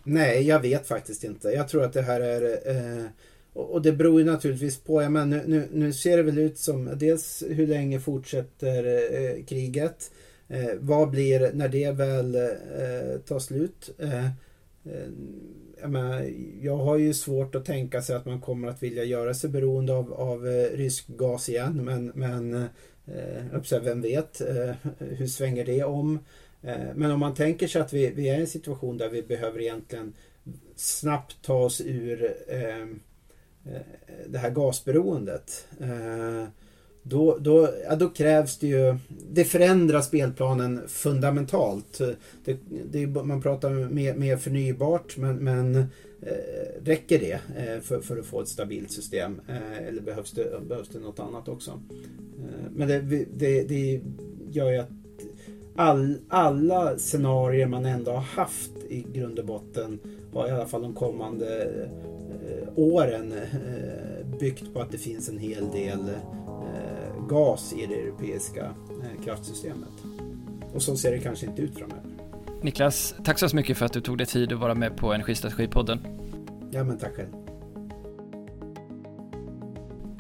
Nej, 0.04 0.48
jag 0.48 0.60
vet 0.60 0.88
faktiskt 0.88 1.24
inte. 1.24 1.48
Jag 1.48 1.68
tror 1.70 1.84
att 1.84 1.94
det 1.94 2.02
här 2.02 2.22
är 2.22 2.42
eh, 2.42 3.06
och 3.54 3.82
det 3.82 3.92
beror 3.92 4.20
ju 4.20 4.26
naturligtvis 4.26 4.78
på, 4.78 5.02
ja, 5.02 5.10
men 5.10 5.30
nu, 5.30 5.44
nu, 5.46 5.68
nu, 5.72 5.94
ser 5.94 6.18
det 6.18 6.24
väl 6.24 6.38
ut 6.38 6.58
som 6.58 6.90
dels 6.98 7.44
hur 7.50 7.68
länge 7.68 8.00
fortsätter 8.00 8.86
eh, 8.86 9.46
kriget? 9.46 10.12
Eh, 10.48 10.72
vad 10.80 11.10
blir 11.10 11.52
när 11.54 11.70
det 11.70 11.92
väl 11.92 12.36
eh, 12.36 13.20
tar 13.26 13.40
slut? 13.40 13.90
Eh, 14.00 14.26
eh, 14.26 15.10
jag, 15.82 15.92
menar, 15.92 16.32
jag 16.62 16.78
har 16.78 16.98
ju 16.98 17.14
svårt 17.14 17.56
att 17.56 17.66
tänka 17.66 18.02
sig 18.02 18.16
att 18.16 18.26
man 18.26 18.42
kommer 18.42 18.68
att 18.68 18.84
vilja 18.84 19.04
göra 19.04 19.34
sig 19.34 19.50
beroende 19.50 19.94
av, 19.94 20.14
av 20.14 20.48
eh, 20.48 20.78
rysk 20.78 21.08
gas 21.08 21.50
igen. 21.50 21.86
Men, 21.86 22.12
men 22.16 22.54
eh, 23.06 23.82
vem 23.82 24.02
vet? 24.02 24.42
Eh, 24.42 24.76
hur 25.00 25.28
svänger 25.28 25.66
det 25.66 25.84
om? 25.84 26.20
Eh, 26.62 26.96
men 26.96 27.12
om 27.12 27.20
man 27.20 27.34
tänker 27.34 27.68
sig 27.68 27.82
att 27.82 27.94
vi, 27.94 28.10
vi 28.10 28.30
är 28.30 28.38
i 28.38 28.42
en 28.42 28.48
situation 28.48 28.98
där 28.98 29.10
vi 29.10 29.22
behöver 29.22 29.62
egentligen 29.62 30.14
snabbt 30.76 31.38
ta 31.42 31.54
oss 31.54 31.82
ur 31.82 32.34
eh, 32.48 32.82
eh, 33.66 33.82
det 34.28 34.38
här 34.38 34.50
gasberoendet. 34.50 35.68
Då, 37.08 37.38
då, 37.38 37.70
ja, 37.90 37.96
då 37.96 38.10
krävs 38.10 38.58
det 38.58 38.68
ju... 38.68 38.98
Det 39.32 39.44
förändrar 39.44 40.02
spelplanen 40.02 40.82
fundamentalt. 40.88 42.02
Det, 42.46 42.58
det, 42.92 43.08
man 43.08 43.42
pratar 43.42 43.70
mer, 43.70 44.16
mer 44.16 44.38
förnybart 44.38 45.18
men, 45.18 45.36
men 45.36 45.76
eh, 46.22 46.84
räcker 46.84 47.20
det 47.20 47.40
eh, 47.58 47.82
för, 47.82 48.00
för 48.00 48.18
att 48.18 48.26
få 48.26 48.42
ett 48.42 48.48
stabilt 48.48 48.92
system? 48.92 49.42
Eh, 49.48 49.88
eller 49.88 50.02
behövs 50.02 50.32
det, 50.32 50.68
behövs 50.68 50.90
det 50.90 51.00
något 51.00 51.20
annat 51.20 51.48
också? 51.48 51.72
Eh, 52.40 52.72
men 52.76 52.88
det, 52.88 53.26
det, 53.36 53.64
det 53.64 54.02
gör 54.52 54.72
ju 54.72 54.78
att 54.78 54.92
all, 55.76 56.18
alla 56.30 56.98
scenarier 56.98 57.68
man 57.68 57.86
ändå 57.86 58.12
har 58.12 58.20
haft 58.20 58.72
i 58.90 59.06
grund 59.14 59.40
och 59.40 59.46
botten 59.46 60.00
har 60.34 60.48
i 60.48 60.52
alla 60.52 60.66
fall 60.66 60.82
de 60.82 60.94
kommande 60.94 61.64
eh, 61.64 62.70
åren 62.76 63.32
eh, 63.32 64.40
byggt 64.40 64.74
på 64.74 64.82
att 64.82 64.92
det 64.92 64.98
finns 64.98 65.30
en 65.30 65.38
hel 65.38 65.72
del 65.72 66.10
gas 67.30 67.74
i 67.74 67.86
det 67.86 67.96
europeiska 67.96 68.66
eh, 68.66 69.24
kraftsystemet. 69.24 69.90
Och 70.74 70.82
så 70.82 70.98
ser 70.98 71.12
det 71.12 71.20
kanske 71.20 71.46
inte 71.46 71.62
ut 71.62 71.78
framöver. 71.78 72.04
Niklas, 72.62 73.16
tack 73.24 73.40
så 73.40 73.56
mycket 73.56 73.78
för 73.78 73.86
att 73.86 73.94
du 73.94 74.02
tog 74.02 74.18
dig 74.18 74.28
tid 74.28 74.54
att 74.54 74.60
vara 74.60 74.76
med 74.76 74.98
på 74.98 75.14
Energistrategipodden. 75.14 76.00
Ja, 76.72 76.84
men 76.84 76.98
tack 76.98 77.16
själv. 77.16 77.30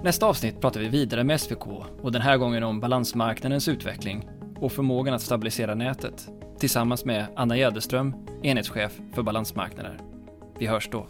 Nästa 0.03 0.25
avsnitt 0.25 0.61
pratar 0.61 0.79
vi 0.79 0.87
vidare 0.87 1.23
med 1.23 1.41
SVK 1.41 1.67
och 2.01 2.11
den 2.11 2.21
här 2.21 2.37
gången 2.37 2.63
om 2.63 2.79
balansmarknadens 2.79 3.67
utveckling 3.67 4.29
och 4.59 4.71
förmågan 4.71 5.13
att 5.13 5.21
stabilisera 5.21 5.75
nätet 5.75 6.27
tillsammans 6.59 7.05
med 7.05 7.25
Anna 7.35 7.57
Jäderström, 7.57 8.13
enhetschef 8.43 8.99
för 9.13 9.23
balansmarknader. 9.23 9.99
Vi 10.59 10.67
hörs 10.67 10.89
då. 10.91 11.07